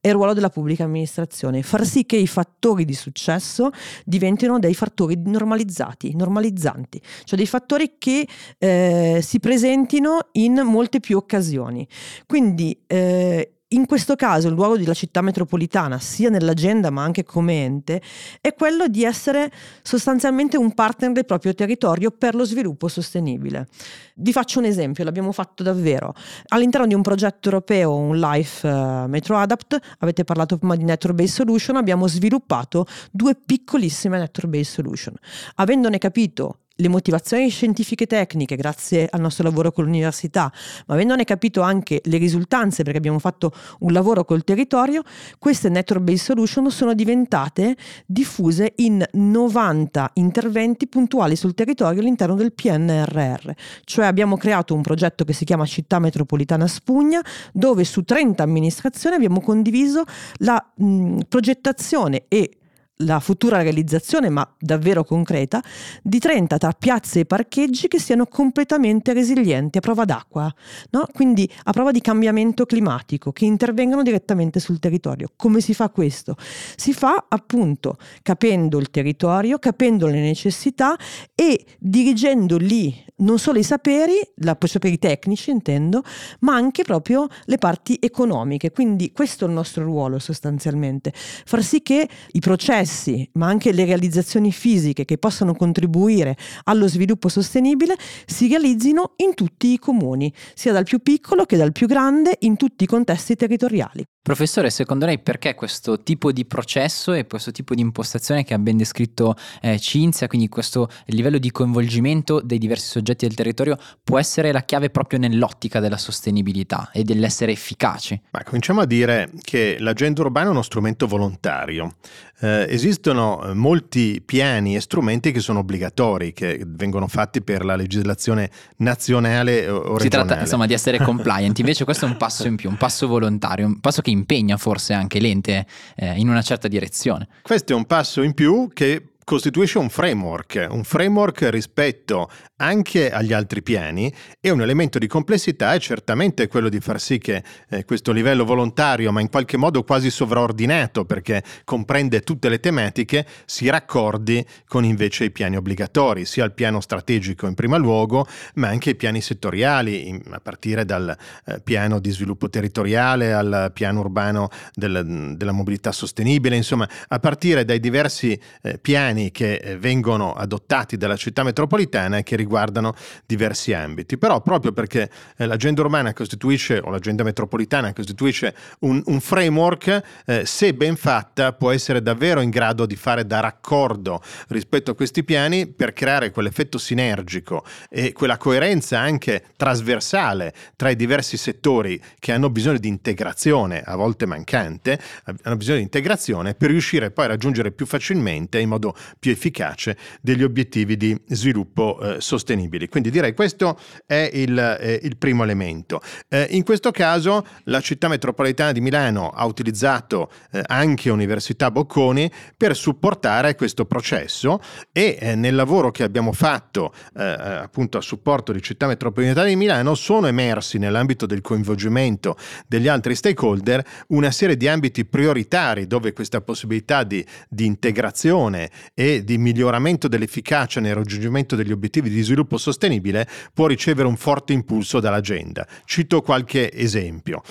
è 0.00 0.08
il 0.08 0.14
ruolo 0.14 0.34
della 0.34 0.50
pubblica 0.50 0.84
amministrazione, 0.84 1.62
far 1.62 1.86
sì 1.86 2.04
che 2.04 2.16
i 2.16 2.26
fattori 2.26 2.84
di 2.84 2.94
successo 2.94 3.70
diventino 4.04 4.58
dei 4.58 4.74
fattori 4.74 5.20
normalizzati, 5.24 6.14
normalizzanti, 6.14 7.00
cioè 7.24 7.38
dei 7.38 7.46
fattori 7.46 7.94
che 7.98 8.26
eh, 8.58 9.20
si 9.22 9.40
presentino 9.40 10.28
in 10.32 10.60
molte 10.64 11.00
più 11.00 11.16
occasioni. 11.16 11.86
Quindi 12.26 12.78
eh, 12.86 13.59
in 13.72 13.86
questo 13.86 14.16
caso 14.16 14.48
il 14.48 14.54
ruolo 14.54 14.76
della 14.76 14.94
città 14.94 15.20
metropolitana, 15.20 15.98
sia 15.98 16.28
nell'agenda 16.28 16.90
ma 16.90 17.04
anche 17.04 17.24
come 17.24 17.64
ente, 17.64 18.02
è 18.40 18.54
quello 18.54 18.88
di 18.88 19.04
essere 19.04 19.52
sostanzialmente 19.82 20.56
un 20.56 20.72
partner 20.74 21.12
del 21.12 21.24
proprio 21.24 21.54
territorio 21.54 22.10
per 22.10 22.34
lo 22.34 22.44
sviluppo 22.44 22.88
sostenibile. 22.88 23.68
Vi 24.16 24.32
faccio 24.32 24.58
un 24.58 24.64
esempio, 24.64 25.04
l'abbiamo 25.04 25.32
fatto 25.32 25.62
davvero. 25.62 26.14
All'interno 26.48 26.86
di 26.86 26.94
un 26.94 27.02
progetto 27.02 27.48
europeo, 27.48 27.94
un 27.94 28.18
Life 28.18 28.66
uh, 28.66 29.06
Metro 29.06 29.36
Adapt, 29.36 29.78
avete 29.98 30.24
parlato 30.24 30.58
prima 30.58 30.74
di 30.74 30.84
Network 30.84 31.16
Based 31.16 31.34
Solution, 31.34 31.76
abbiamo 31.76 32.08
sviluppato 32.08 32.86
due 33.10 33.34
piccolissime 33.36 34.18
Network 34.18 34.48
Based 34.48 34.72
Solution. 34.72 35.14
Avendone 35.56 35.98
capito 35.98 36.59
le 36.80 36.88
motivazioni 36.88 37.48
scientifiche 37.48 38.04
e 38.04 38.06
tecniche 38.06 38.56
grazie 38.56 39.08
al 39.10 39.20
nostro 39.20 39.44
lavoro 39.44 39.70
con 39.72 39.84
l'università, 39.84 40.52
ma 40.86 40.94
avendone 40.94 41.24
capito 41.24 41.60
anche 41.60 42.00
le 42.04 42.16
risultanze 42.16 42.82
perché 42.82 42.98
abbiamo 42.98 43.18
fatto 43.18 43.52
un 43.80 43.92
lavoro 43.92 44.24
col 44.24 44.44
territorio, 44.44 45.02
queste 45.38 45.68
network 45.68 46.02
based 46.02 46.24
solution 46.24 46.70
sono 46.70 46.94
diventate 46.94 47.76
diffuse 48.06 48.72
in 48.76 49.04
90 49.12 50.10
interventi 50.14 50.86
puntuali 50.86 51.36
sul 51.36 51.54
territorio 51.54 52.00
all'interno 52.00 52.34
del 52.34 52.52
PNRR. 52.52 53.50
Cioè 53.84 54.06
abbiamo 54.06 54.36
creato 54.36 54.74
un 54.74 54.82
progetto 54.82 55.24
che 55.24 55.32
si 55.32 55.44
chiama 55.44 55.66
Città 55.66 55.98
Metropolitana 55.98 56.66
Spugna, 56.66 57.24
dove 57.52 57.84
su 57.84 58.02
30 58.02 58.42
amministrazioni 58.42 59.16
abbiamo 59.16 59.40
condiviso 59.40 60.04
la 60.38 60.64
mh, 60.74 61.20
progettazione 61.28 62.24
e 62.28 62.59
la 63.00 63.20
futura 63.20 63.62
realizzazione, 63.62 64.28
ma 64.28 64.48
davvero 64.58 65.04
concreta, 65.04 65.62
di 66.02 66.18
30 66.18 66.58
tra 66.58 66.72
piazze 66.72 67.20
e 67.20 67.24
parcheggi 67.24 67.88
che 67.88 67.98
siano 67.98 68.26
completamente 68.26 69.12
resilienti 69.12 69.78
a 69.78 69.80
prova 69.80 70.04
d'acqua, 70.04 70.52
no? 70.90 71.06
quindi 71.12 71.50
a 71.64 71.72
prova 71.72 71.90
di 71.90 72.00
cambiamento 72.00 72.66
climatico, 72.66 73.32
che 73.32 73.44
intervengano 73.44 74.02
direttamente 74.02 74.60
sul 74.60 74.78
territorio. 74.78 75.28
Come 75.36 75.60
si 75.60 75.74
fa 75.74 75.90
questo? 75.90 76.36
Si 76.76 76.92
fa 76.92 77.26
appunto 77.28 77.96
capendo 78.22 78.78
il 78.78 78.90
territorio, 78.90 79.58
capendo 79.58 80.06
le 80.06 80.20
necessità 80.20 80.96
e 81.34 81.64
dirigendo 81.78 82.56
lì 82.56 83.08
non 83.20 83.38
solo 83.38 83.58
i 83.58 83.62
saperi, 83.62 84.18
la, 84.36 84.56
i 84.60 84.68
saperi 84.68 84.98
tecnici 84.98 85.50
intendo, 85.50 86.02
ma 86.40 86.54
anche 86.54 86.84
proprio 86.84 87.26
le 87.44 87.58
parti 87.58 87.98
economiche. 88.00 88.70
Quindi 88.70 89.12
questo 89.12 89.44
è 89.44 89.48
il 89.48 89.54
nostro 89.54 89.84
ruolo 89.84 90.18
sostanzialmente, 90.18 91.12
far 91.14 91.62
sì 91.62 91.82
che 91.82 92.08
i 92.32 92.40
processi, 92.40 92.89
ma 93.34 93.46
anche 93.46 93.72
le 93.72 93.84
realizzazioni 93.84 94.52
fisiche 94.52 95.04
che 95.04 95.18
possano 95.18 95.54
contribuire 95.54 96.36
allo 96.64 96.88
sviluppo 96.88 97.28
sostenibile 97.28 97.96
si 98.26 98.48
realizzino 98.48 99.12
in 99.16 99.34
tutti 99.34 99.72
i 99.72 99.78
comuni, 99.78 100.32
sia 100.54 100.72
dal 100.72 100.84
più 100.84 100.98
piccolo 101.00 101.44
che 101.44 101.56
dal 101.56 101.72
più 101.72 101.86
grande, 101.86 102.36
in 102.40 102.56
tutti 102.56 102.84
i 102.84 102.86
contesti 102.86 103.36
territoriali. 103.36 104.04
Professore, 104.22 104.68
secondo 104.68 105.06
lei 105.06 105.18
perché 105.18 105.54
questo 105.54 106.02
tipo 106.02 106.30
di 106.30 106.44
processo 106.44 107.14
e 107.14 107.26
questo 107.26 107.52
tipo 107.52 107.74
di 107.74 107.80
impostazione 107.80 108.44
che 108.44 108.52
ha 108.52 108.58
ben 108.58 108.76
descritto 108.76 109.34
eh, 109.62 109.78
Cinzia, 109.78 110.26
quindi 110.26 110.46
questo 110.48 110.90
livello 111.06 111.38
di 111.38 111.50
coinvolgimento 111.50 112.42
dei 112.42 112.58
diversi 112.58 112.88
soggetti 112.88 113.26
del 113.26 113.34
territorio 113.34 113.78
può 114.04 114.18
essere 114.18 114.52
la 114.52 114.60
chiave 114.60 114.90
proprio 114.90 115.18
nell'ottica 115.18 115.80
della 115.80 115.96
sostenibilità 115.96 116.90
e 116.92 117.02
dell'essere 117.02 117.52
efficaci? 117.52 118.20
Ma 118.32 118.42
cominciamo 118.44 118.82
a 118.82 118.86
dire 118.86 119.30
che 119.40 119.76
l'agenda 119.78 120.20
urbana 120.20 120.48
è 120.48 120.50
uno 120.50 120.62
strumento 120.62 121.06
volontario. 121.06 121.96
Eh, 122.42 122.66
esistono 122.68 123.42
eh, 123.42 123.54
molti 123.54 124.22
piani 124.24 124.76
e 124.76 124.80
strumenti 124.80 125.32
che 125.32 125.40
sono 125.40 125.60
obbligatori, 125.60 126.32
che 126.32 126.62
vengono 126.66 127.06
fatti 127.06 127.42
per 127.42 127.64
la 127.64 127.76
legislazione 127.76 128.50
nazionale 128.78 129.66
o 129.68 129.96
regionale. 129.96 130.00
Si 130.02 130.08
tratta 130.08 130.40
insomma 130.40 130.66
di 130.66 130.74
essere 130.74 130.98
compliant, 131.04 131.58
invece 131.58 131.84
questo 131.84 132.06
è 132.06 132.08
un 132.08 132.16
passo 132.16 132.46
in 132.46 132.56
più, 132.56 132.68
un 132.68 132.76
passo 132.76 133.06
volontario, 133.06 133.66
un 133.66 133.80
passo 133.80 134.00
che 134.02 134.09
impegna 134.10 134.56
forse 134.56 134.92
anche 134.92 135.20
l'ente 135.20 135.66
eh, 135.96 136.18
in 136.18 136.28
una 136.28 136.42
certa 136.42 136.68
direzione. 136.68 137.28
Questo 137.42 137.72
è 137.72 137.76
un 137.76 137.86
passo 137.86 138.22
in 138.22 138.34
più 138.34 138.68
che 138.72 139.09
costituisce 139.24 139.78
un 139.78 139.88
framework, 139.88 140.66
un 140.70 140.84
framework 140.84 141.48
rispetto 141.50 142.28
anche 142.56 143.10
agli 143.10 143.32
altri 143.32 143.62
piani 143.62 144.12
e 144.40 144.50
un 144.50 144.60
elemento 144.60 144.98
di 144.98 145.06
complessità 145.06 145.72
è 145.72 145.78
certamente 145.78 146.48
quello 146.48 146.68
di 146.68 146.80
far 146.80 147.00
sì 147.00 147.18
che 147.18 147.42
eh, 147.68 147.84
questo 147.84 148.12
livello 148.12 148.44
volontario, 148.44 149.12
ma 149.12 149.20
in 149.20 149.30
qualche 149.30 149.56
modo 149.56 149.82
quasi 149.82 150.10
sovraordinato 150.10 151.04
perché 151.04 151.42
comprende 151.64 152.20
tutte 152.20 152.48
le 152.48 152.60
tematiche, 152.60 153.26
si 153.44 153.68
raccordi 153.68 154.44
con 154.66 154.84
invece 154.84 155.24
i 155.24 155.30
piani 155.30 155.56
obbligatori, 155.56 156.24
sia 156.24 156.44
il 156.44 156.52
piano 156.52 156.80
strategico 156.80 157.46
in 157.46 157.54
primo 157.54 157.78
luogo, 157.78 158.26
ma 158.54 158.68
anche 158.68 158.90
i 158.90 158.94
piani 158.94 159.20
settoriali, 159.20 160.22
a 160.30 160.40
partire 160.40 160.84
dal 160.84 161.16
eh, 161.46 161.60
piano 161.60 161.98
di 161.98 162.10
sviluppo 162.10 162.50
territoriale 162.50 163.32
al 163.32 163.70
piano 163.72 164.00
urbano 164.00 164.48
del, 164.74 165.34
della 165.36 165.52
mobilità 165.52 165.92
sostenibile, 165.92 166.56
insomma, 166.56 166.88
a 167.08 167.18
partire 167.18 167.64
dai 167.64 167.80
diversi 167.80 168.38
eh, 168.62 168.78
piani 168.78 169.09
che 169.32 169.54
eh, 169.54 169.76
vengono 169.76 170.32
adottati 170.32 170.96
dalla 170.96 171.16
città 171.16 171.42
metropolitana 171.42 172.18
e 172.18 172.22
che 172.22 172.36
riguardano 172.36 172.58
riguardano 172.60 172.94
diversi 173.26 173.72
ambiti. 173.72 174.18
Però 174.18 174.40
proprio 174.40 174.72
perché 174.72 175.10
eh, 175.36 175.46
l'agenda 175.46 175.82
urbana 175.82 176.12
costituisce, 176.12 176.80
o 176.82 176.90
l'agenda 176.90 177.22
metropolitana 177.22 177.92
costituisce 177.92 178.54
un, 178.80 179.02
un 179.06 179.20
framework, 179.20 180.02
eh, 180.26 180.46
se 180.46 180.74
ben 180.74 180.96
fatta 180.96 181.52
può 181.52 181.70
essere 181.70 182.02
davvero 182.02 182.40
in 182.40 182.50
grado 182.50 182.86
di 182.86 182.96
fare 182.96 183.26
da 183.26 183.40
raccordo 183.40 184.20
rispetto 184.48 184.90
a 184.90 184.94
questi 184.94 185.24
piani 185.24 185.66
per 185.66 185.92
creare 185.92 186.30
quell'effetto 186.30 186.78
sinergico 186.78 187.64
e 187.88 188.12
quella 188.12 188.36
coerenza 188.36 188.98
anche 188.98 189.44
trasversale 189.56 190.52
tra 190.76 190.90
i 190.90 190.96
diversi 190.96 191.36
settori 191.36 192.00
che 192.18 192.32
hanno 192.32 192.50
bisogno 192.50 192.78
di 192.78 192.88
integrazione, 192.88 193.82
a 193.84 193.96
volte 193.96 194.26
mancante, 194.26 194.98
hanno 195.42 195.56
bisogno 195.56 195.76
di 195.76 195.82
integrazione 195.82 196.54
per 196.54 196.70
riuscire 196.70 197.10
poi 197.10 197.26
a 197.26 197.28
raggiungere 197.28 197.70
più 197.70 197.86
facilmente 197.86 198.58
in 198.58 198.68
modo 198.68 198.94
più 199.18 199.30
efficace 199.30 199.96
degli 200.20 200.42
obiettivi 200.42 200.96
di 200.96 201.18
sviluppo 201.26 201.98
eh, 202.00 202.20
sostenibili. 202.20 202.88
Quindi 202.88 203.10
direi 203.10 203.34
questo 203.34 203.78
è 204.06 204.30
il, 204.32 204.58
eh, 204.58 205.00
il 205.02 205.16
primo 205.16 205.42
elemento. 205.42 206.00
Eh, 206.28 206.46
in 206.50 206.64
questo 206.64 206.90
caso 206.90 207.46
la 207.64 207.80
città 207.80 208.08
metropolitana 208.08 208.72
di 208.72 208.80
Milano 208.80 209.30
ha 209.30 209.44
utilizzato 209.46 210.30
eh, 210.52 210.62
anche 210.66 211.10
Università 211.10 211.70
Bocconi 211.70 212.30
per 212.56 212.76
supportare 212.76 213.54
questo 213.54 213.84
processo 213.84 214.60
e 214.92 215.18
eh, 215.20 215.34
nel 215.34 215.54
lavoro 215.54 215.90
che 215.90 216.02
abbiamo 216.02 216.32
fatto 216.32 216.92
eh, 217.16 217.22
appunto 217.22 217.98
a 217.98 218.00
supporto 218.00 218.52
di 218.52 218.62
città 218.62 218.86
metropolitana 218.86 219.46
di 219.46 219.56
Milano 219.56 219.94
sono 219.94 220.26
emersi 220.26 220.78
nell'ambito 220.78 221.26
del 221.26 221.40
coinvolgimento 221.40 222.36
degli 222.66 222.88
altri 222.88 223.14
stakeholder 223.14 223.84
una 224.08 224.30
serie 224.30 224.56
di 224.56 224.68
ambiti 224.68 225.04
prioritari 225.04 225.86
dove 225.86 226.12
questa 226.12 226.40
possibilità 226.40 227.04
di, 227.04 227.24
di 227.48 227.66
integrazione 227.66 228.70
e 228.94 229.24
di 229.24 229.38
miglioramento 229.38 230.08
dell'efficacia 230.08 230.80
nel 230.80 230.94
raggiungimento 230.94 231.56
degli 231.56 231.72
obiettivi 231.72 232.10
di 232.10 232.22
sviluppo 232.22 232.58
sostenibile 232.58 233.28
può 233.52 233.66
ricevere 233.66 234.08
un 234.08 234.16
forte 234.16 234.52
impulso 234.52 235.00
dall'agenda. 235.00 235.66
Cito 235.84 236.22
qualche 236.22 236.72
esempio. 236.72 237.42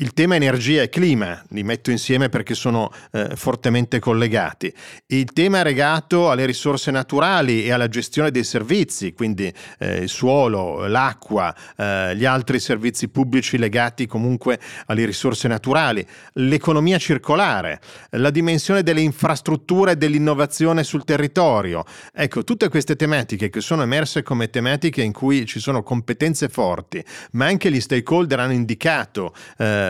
Il 0.00 0.12
tema 0.12 0.36
energia 0.36 0.82
e 0.82 0.88
clima, 0.88 1.42
li 1.48 1.64
metto 1.64 1.90
insieme 1.90 2.28
perché 2.28 2.54
sono 2.54 2.88
eh, 3.10 3.34
fortemente 3.34 3.98
collegati. 3.98 4.72
Il 5.06 5.32
tema 5.32 5.64
legato 5.64 6.30
alle 6.30 6.46
risorse 6.46 6.92
naturali 6.92 7.64
e 7.64 7.72
alla 7.72 7.88
gestione 7.88 8.30
dei 8.30 8.44
servizi, 8.44 9.12
quindi 9.12 9.52
eh, 9.80 9.96
il 9.96 10.08
suolo, 10.08 10.86
l'acqua, 10.86 11.52
eh, 11.76 12.14
gli 12.14 12.24
altri 12.24 12.60
servizi 12.60 13.08
pubblici 13.08 13.58
legati 13.58 14.06
comunque 14.06 14.60
alle 14.86 15.04
risorse 15.04 15.48
naturali, 15.48 16.06
l'economia 16.34 16.98
circolare, 16.98 17.80
la 18.10 18.30
dimensione 18.30 18.84
delle 18.84 19.00
infrastrutture 19.00 19.90
e 19.90 19.96
dell'innovazione 19.96 20.84
sul 20.84 21.02
territorio. 21.02 21.82
Ecco, 22.14 22.44
tutte 22.44 22.68
queste 22.68 22.94
tematiche 22.94 23.50
che 23.50 23.60
sono 23.60 23.82
emerse 23.82 24.22
come 24.22 24.48
tematiche 24.48 25.02
in 25.02 25.10
cui 25.10 25.44
ci 25.44 25.58
sono 25.58 25.82
competenze 25.82 26.48
forti, 26.48 27.04
ma 27.32 27.46
anche 27.46 27.68
gli 27.68 27.80
stakeholder 27.80 28.38
hanno 28.38 28.52
indicato 28.52 29.34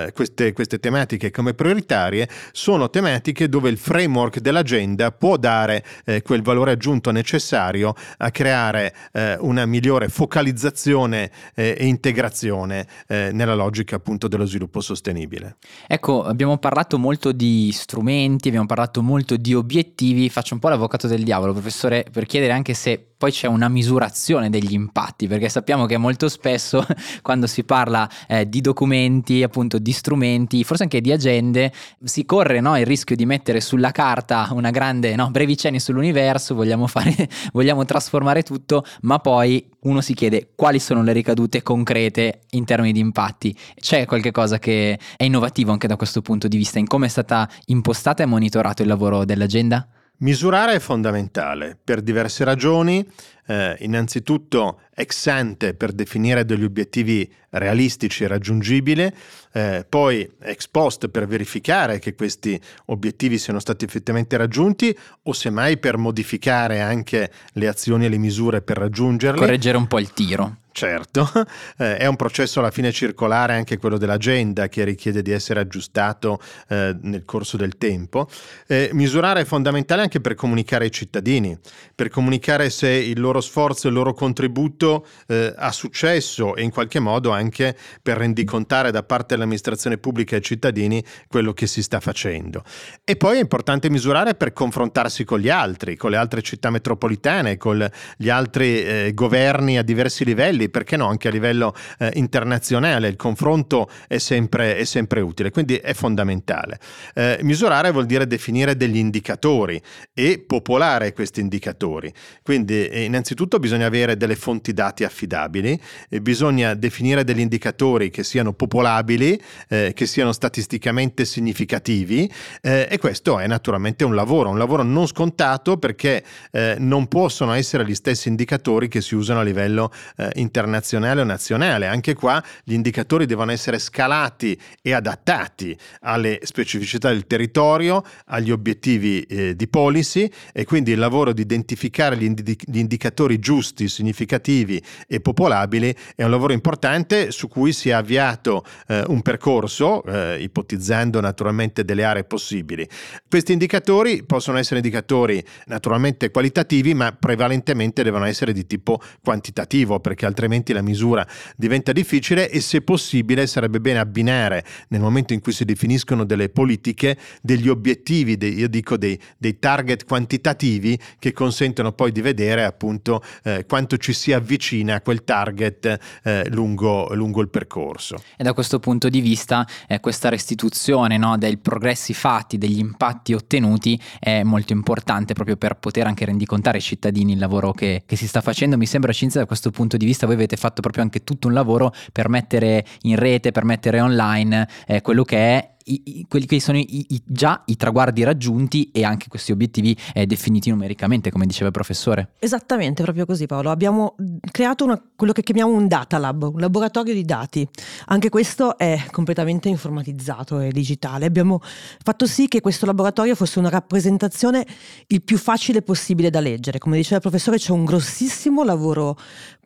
eh, 0.06 0.12
queste, 0.12 0.52
queste 0.52 0.78
tematiche 0.78 1.30
come 1.30 1.54
prioritarie 1.54 2.28
sono 2.52 2.90
tematiche 2.90 3.48
dove 3.48 3.68
il 3.68 3.78
framework 3.78 4.38
dell'agenda 4.38 5.10
può 5.12 5.36
dare 5.36 5.84
eh, 6.04 6.22
quel 6.22 6.42
valore 6.42 6.72
aggiunto 6.72 7.10
necessario 7.10 7.94
a 8.18 8.30
creare 8.30 8.94
eh, 9.12 9.36
una 9.40 9.66
migliore 9.66 10.08
focalizzazione 10.08 11.30
eh, 11.54 11.76
e 11.78 11.86
integrazione 11.86 12.86
eh, 13.06 13.30
nella 13.32 13.54
logica 13.54 13.96
appunto 13.96 14.28
dello 14.28 14.44
sviluppo 14.44 14.80
sostenibile. 14.80 15.56
Ecco, 15.86 16.24
abbiamo 16.24 16.58
parlato 16.58 16.98
molto 16.98 17.32
di 17.32 17.70
strumenti, 17.72 18.48
abbiamo 18.48 18.66
parlato 18.66 19.02
molto 19.02 19.36
di 19.36 19.54
obiettivi, 19.54 20.28
faccio 20.30 20.54
un 20.54 20.60
po' 20.60 20.68
l'avvocato 20.68 21.06
del 21.06 21.22
diavolo, 21.22 21.52
professore, 21.52 22.04
per 22.10 22.26
chiedere 22.26 22.52
anche 22.52 22.74
se 22.74 23.08
poi 23.18 23.32
c'è 23.32 23.48
una 23.48 23.68
misurazione 23.68 24.48
degli 24.48 24.72
impatti, 24.72 25.26
perché 25.26 25.48
sappiamo 25.48 25.86
che 25.86 25.96
molto 25.96 26.28
spesso 26.28 26.86
quando 27.20 27.48
si 27.48 27.64
parla 27.64 28.08
eh, 28.28 28.48
di 28.48 28.60
documenti, 28.60 29.42
appunto 29.42 29.78
di 29.80 29.90
strumenti, 29.90 30.62
forse 30.62 30.84
anche 30.84 31.00
di 31.00 31.10
agende, 31.10 31.72
si 32.04 32.24
corre 32.24 32.60
no, 32.60 32.78
il 32.78 32.86
rischio 32.86 33.16
di 33.16 33.26
mettere 33.26 33.60
sulla 33.60 33.90
carta 33.90 34.48
una 34.52 34.70
grande, 34.70 35.16
no, 35.16 35.30
brevi 35.32 35.56
cenni 35.56 35.80
sull'universo, 35.80 36.54
vogliamo, 36.54 36.86
fare, 36.86 37.28
vogliamo 37.52 37.84
trasformare 37.84 38.44
tutto, 38.44 38.84
ma 39.00 39.18
poi 39.18 39.68
uno 39.80 40.00
si 40.00 40.14
chiede 40.14 40.52
quali 40.54 40.78
sono 40.78 41.02
le 41.02 41.12
ricadute 41.12 41.62
concrete 41.62 42.42
in 42.50 42.64
termini 42.64 42.92
di 42.92 43.00
impatti. 43.00 43.56
C'è 43.74 44.06
qualche 44.06 44.30
cosa 44.30 44.60
che 44.60 44.96
è 45.16 45.24
innovativo 45.24 45.72
anche 45.72 45.88
da 45.88 45.96
questo 45.96 46.22
punto 46.22 46.46
di 46.46 46.56
vista 46.56 46.78
in 46.78 46.86
come 46.86 47.06
è 47.06 47.08
stata 47.08 47.48
impostata 47.66 48.22
e 48.22 48.26
monitorato 48.26 48.82
il 48.82 48.88
lavoro 48.88 49.24
dell'agenda? 49.24 49.88
Misurare 50.20 50.74
è 50.74 50.78
fondamentale 50.80 51.78
per 51.82 52.00
diverse 52.00 52.42
ragioni, 52.42 53.06
eh, 53.46 53.76
innanzitutto 53.80 54.80
ex 54.92 55.26
ante 55.28 55.74
per 55.74 55.92
definire 55.92 56.44
degli 56.44 56.64
obiettivi 56.64 57.30
realistici 57.50 58.24
e 58.24 58.26
raggiungibili, 58.26 59.12
eh, 59.52 59.86
poi 59.88 60.28
ex 60.40 60.66
post 60.66 61.06
per 61.08 61.28
verificare 61.28 62.00
che 62.00 62.16
questi 62.16 62.60
obiettivi 62.86 63.38
siano 63.38 63.60
stati 63.60 63.84
effettivamente 63.84 64.36
raggiunti 64.36 64.96
o 65.22 65.32
semmai 65.32 65.78
per 65.78 65.98
modificare 65.98 66.80
anche 66.80 67.30
le 67.52 67.68
azioni 67.68 68.06
e 68.06 68.08
le 68.08 68.18
misure 68.18 68.60
per 68.60 68.76
raggiungerli. 68.76 69.38
Correggere 69.38 69.76
un 69.76 69.86
po' 69.86 70.00
il 70.00 70.12
tiro. 70.12 70.56
Certo, 70.78 71.28
eh, 71.78 71.96
è 71.96 72.06
un 72.06 72.14
processo 72.14 72.60
alla 72.60 72.70
fine 72.70 72.92
circolare 72.92 73.52
anche 73.52 73.78
quello 73.78 73.98
dell'agenda 73.98 74.68
che 74.68 74.84
richiede 74.84 75.22
di 75.22 75.32
essere 75.32 75.58
aggiustato 75.58 76.40
eh, 76.68 76.96
nel 77.02 77.24
corso 77.24 77.56
del 77.56 77.76
tempo. 77.78 78.28
Eh, 78.68 78.90
misurare 78.92 79.40
è 79.40 79.44
fondamentale 79.44 80.02
anche 80.02 80.20
per 80.20 80.36
comunicare 80.36 80.84
ai 80.84 80.92
cittadini, 80.92 81.58
per 81.96 82.10
comunicare 82.10 82.70
se 82.70 82.90
il 82.90 83.18
loro 83.18 83.40
sforzo 83.40 83.88
il 83.88 83.94
loro 83.94 84.14
contributo 84.14 85.04
eh, 85.26 85.52
ha 85.56 85.72
successo 85.72 86.54
e 86.54 86.62
in 86.62 86.70
qualche 86.70 87.00
modo 87.00 87.32
anche 87.32 87.76
per 88.00 88.16
rendicontare 88.16 88.92
da 88.92 89.02
parte 89.02 89.34
dell'amministrazione 89.34 89.98
pubblica 89.98 90.36
ai 90.36 90.42
cittadini 90.42 91.04
quello 91.26 91.54
che 91.54 91.66
si 91.66 91.82
sta 91.82 91.98
facendo. 91.98 92.62
E 93.02 93.16
poi 93.16 93.38
è 93.38 93.40
importante 93.40 93.90
misurare 93.90 94.36
per 94.36 94.52
confrontarsi 94.52 95.24
con 95.24 95.40
gli 95.40 95.50
altri, 95.50 95.96
con 95.96 96.12
le 96.12 96.18
altre 96.18 96.40
città 96.40 96.70
metropolitane, 96.70 97.56
con 97.56 97.84
gli 98.16 98.28
altri 98.28 98.80
eh, 98.80 99.10
governi 99.12 99.76
a 99.76 99.82
diversi 99.82 100.24
livelli 100.24 100.66
perché 100.68 100.96
no, 100.96 101.06
anche 101.06 101.28
a 101.28 101.30
livello 101.30 101.74
eh, 101.98 102.10
internazionale 102.14 103.08
il 103.08 103.16
confronto 103.16 103.88
è 104.06 104.18
sempre, 104.18 104.76
è 104.76 104.84
sempre, 104.84 105.20
utile, 105.20 105.50
quindi 105.50 105.76
è 105.76 105.94
fondamentale. 105.94 106.78
Eh, 107.14 107.38
misurare 107.42 107.90
vuol 107.90 108.06
dire 108.06 108.26
definire 108.26 108.76
degli 108.76 108.96
indicatori 108.96 109.80
e 110.12 110.42
popolare 110.46 111.12
questi 111.12 111.40
indicatori, 111.40 112.12
quindi 112.42 112.86
eh, 112.86 113.04
innanzitutto 113.04 113.58
bisogna 113.58 113.86
avere 113.86 114.16
delle 114.16 114.36
fonti 114.36 114.72
dati 114.72 115.04
affidabili, 115.04 115.80
bisogna 116.20 116.74
definire 116.74 117.24
degli 117.24 117.40
indicatori 117.40 118.10
che 118.10 118.22
siano 118.24 118.52
popolabili, 118.52 119.40
eh, 119.68 119.92
che 119.94 120.06
siano 120.06 120.32
statisticamente 120.32 121.24
significativi 121.24 122.30
eh, 122.60 122.86
e 122.90 122.98
questo 122.98 123.38
è 123.38 123.46
naturalmente 123.46 124.04
un 124.04 124.14
lavoro, 124.14 124.50
un 124.50 124.58
lavoro 124.58 124.82
non 124.82 125.06
scontato 125.06 125.76
perché 125.76 126.24
eh, 126.50 126.76
non 126.78 127.06
possono 127.08 127.52
essere 127.52 127.84
gli 127.84 127.94
stessi 127.94 128.28
indicatori 128.28 128.88
che 128.88 129.00
si 129.00 129.14
usano 129.14 129.40
a 129.40 129.42
livello 129.42 129.90
internazionale 130.34 130.57
internazionale 130.58 131.20
o 131.20 131.24
nazionale. 131.24 131.86
Anche 131.86 132.14
qua 132.14 132.42
gli 132.64 132.72
indicatori 132.72 133.26
devono 133.26 133.52
essere 133.52 133.78
scalati 133.78 134.58
e 134.82 134.92
adattati 134.92 135.76
alle 136.00 136.40
specificità 136.42 137.10
del 137.10 137.26
territorio, 137.26 138.02
agli 138.26 138.50
obiettivi 138.50 139.22
eh, 139.22 139.54
di 139.54 139.68
policy 139.68 140.30
e 140.52 140.64
quindi 140.64 140.90
il 140.92 140.98
lavoro 140.98 141.32
di 141.32 141.42
identificare 141.42 142.16
gli, 142.16 142.24
indi- 142.24 142.58
gli, 142.64 142.78
indicatori 142.78 143.38
giusti, 143.38 143.88
significativi 143.88 144.82
e 145.06 145.20
popolabili 145.20 145.94
è 146.16 146.24
un 146.24 146.30
lavoro 146.30 146.52
importante 146.52 147.30
su 147.30 147.48
cui 147.48 147.72
si 147.72 147.90
è 147.90 147.92
avviato 147.92 148.64
eh, 148.88 149.04
un 149.06 149.22
percorso, 149.22 150.02
eh, 150.04 150.38
ipotizzando 150.40 151.20
naturalmente 151.20 151.84
delle 151.84 152.04
aree 152.04 152.24
possibili. 152.24 152.88
Questi 153.28 153.52
indicatori 153.52 154.24
possono 154.24 154.58
essere 154.58 154.76
indicatori 154.76 155.44
naturalmente 155.66 156.30
qualitativi, 156.30 156.94
ma 156.94 157.12
prevalentemente 157.12 158.02
devono 158.02 158.24
essere 158.24 158.52
di 158.52 158.66
tipo 158.66 159.00
quantitativo, 159.22 160.00
perché 160.00 160.26
altrimenti 160.26 160.47
altrimenti 160.48 160.72
la 160.72 160.82
misura 160.82 161.26
diventa 161.56 161.92
difficile 161.92 162.50
e 162.50 162.60
se 162.60 162.80
possibile 162.80 163.46
sarebbe 163.46 163.80
bene 163.80 163.98
abbinare 163.98 164.64
nel 164.88 165.00
momento 165.00 165.34
in 165.34 165.40
cui 165.40 165.52
si 165.52 165.64
definiscono 165.64 166.24
delle 166.24 166.48
politiche 166.48 167.18
degli 167.42 167.68
obiettivi, 167.68 168.38
dei, 168.38 168.54
io 168.54 168.68
dico 168.68 168.96
dei, 168.96 169.18
dei, 169.36 169.58
target 169.58 170.06
quantitativi 170.06 170.98
che 171.18 171.32
consentono 171.32 171.92
poi 171.92 172.12
di 172.12 172.22
vedere 172.22 172.64
appunto 172.64 173.22
eh, 173.44 173.66
quanto 173.66 173.98
ci 173.98 174.12
si 174.12 174.32
avvicina 174.32 174.94
a 174.96 175.00
quel 175.02 175.24
target 175.24 175.98
eh, 176.22 176.48
lungo, 176.50 177.14
lungo, 177.14 177.42
il 177.42 177.48
percorso. 177.48 178.22
E 178.36 178.42
da 178.42 178.54
questo 178.54 178.78
punto 178.78 179.08
di 179.08 179.20
vista 179.20 179.66
eh, 179.86 180.00
questa 180.00 180.28
restituzione 180.30 181.18
no, 181.18 181.36
dei 181.36 181.58
progressi 181.58 182.14
fatti, 182.14 182.56
degli 182.56 182.78
impatti 182.78 183.34
ottenuti 183.34 184.00
è 184.18 184.42
molto 184.42 184.72
importante 184.72 185.34
proprio 185.34 185.56
per 185.56 185.74
poter 185.74 186.06
anche 186.06 186.24
rendicontare 186.24 186.78
ai 186.78 186.82
cittadini 186.82 187.32
il 187.32 187.38
lavoro 187.38 187.72
che, 187.72 188.02
che 188.06 188.16
si 188.16 188.26
sta 188.26 188.40
facendo. 188.40 188.76
Mi 188.78 188.86
sembra 188.86 189.12
Cinzia 189.12 189.40
da 189.40 189.46
questo 189.46 189.70
punto 189.70 189.96
di 189.96 190.06
vista 190.06 190.26
voi 190.28 190.36
avete 190.36 190.56
fatto 190.56 190.80
proprio 190.80 191.02
anche 191.02 191.24
tutto 191.24 191.48
un 191.48 191.54
lavoro 191.54 191.92
per 192.12 192.28
mettere 192.28 192.84
in 193.02 193.16
rete, 193.16 193.50
per 193.50 193.64
mettere 193.64 194.00
online 194.00 194.68
eh, 194.86 195.00
quello 195.00 195.24
che 195.24 195.36
è 195.36 195.70
i, 195.88 196.02
i, 196.04 196.26
quelli 196.28 196.46
che 196.46 196.60
sono 196.60 196.78
i, 196.78 197.22
già 197.24 197.62
i 197.66 197.76
traguardi 197.76 198.22
raggiunti 198.22 198.90
e 198.92 199.04
anche 199.04 199.28
questi 199.28 199.52
obiettivi 199.52 199.96
eh, 200.14 200.26
definiti 200.26 200.70
numericamente, 200.70 201.30
come 201.30 201.46
diceva 201.46 201.66
il 201.66 201.72
professore. 201.72 202.30
Esattamente, 202.38 203.02
proprio 203.02 203.26
così 203.26 203.46
Paolo. 203.46 203.70
Abbiamo 203.70 204.16
creato 204.50 204.84
una, 204.84 205.00
quello 205.16 205.32
che 205.32 205.42
chiamiamo 205.42 205.72
un 205.72 205.88
data 205.88 206.18
lab, 206.18 206.42
un 206.42 206.60
laboratorio 206.60 207.14
di 207.14 207.24
dati. 207.24 207.66
Anche 208.06 208.28
questo 208.28 208.76
è 208.76 209.06
completamente 209.10 209.68
informatizzato 209.68 210.60
e 210.60 210.70
digitale. 210.70 211.26
Abbiamo 211.26 211.60
fatto 212.02 212.26
sì 212.26 212.48
che 212.48 212.60
questo 212.60 212.86
laboratorio 212.86 213.34
fosse 213.34 213.58
una 213.58 213.68
rappresentazione 213.68 214.66
il 215.08 215.22
più 215.22 215.38
facile 215.38 215.82
possibile 215.82 216.30
da 216.30 216.40
leggere. 216.40 216.78
Come 216.78 216.96
diceva 216.96 217.16
il 217.16 217.22
professore, 217.22 217.58
c'è 217.58 217.72
un 217.72 217.84
grossissimo 217.84 218.64
lavoro 218.64 219.16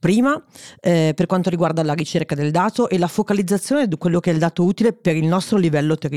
prima 0.03 0.43
eh, 0.81 1.13
per 1.15 1.27
quanto 1.27 1.49
riguarda 1.49 1.85
la 1.85 1.93
ricerca 1.93 2.35
del 2.35 2.51
dato 2.51 2.89
e 2.89 2.99
la 2.99 3.07
focalizzazione 3.07 3.87
di 3.87 3.97
quello 3.97 4.19
che 4.19 4.31
è 4.31 4.33
il 4.33 4.41
dato 4.41 4.65
utile 4.65 4.93
per 4.93 5.15
il 5.15 5.27
nostro 5.27 5.59
livello 5.59 5.97
territoriale, 5.97 6.12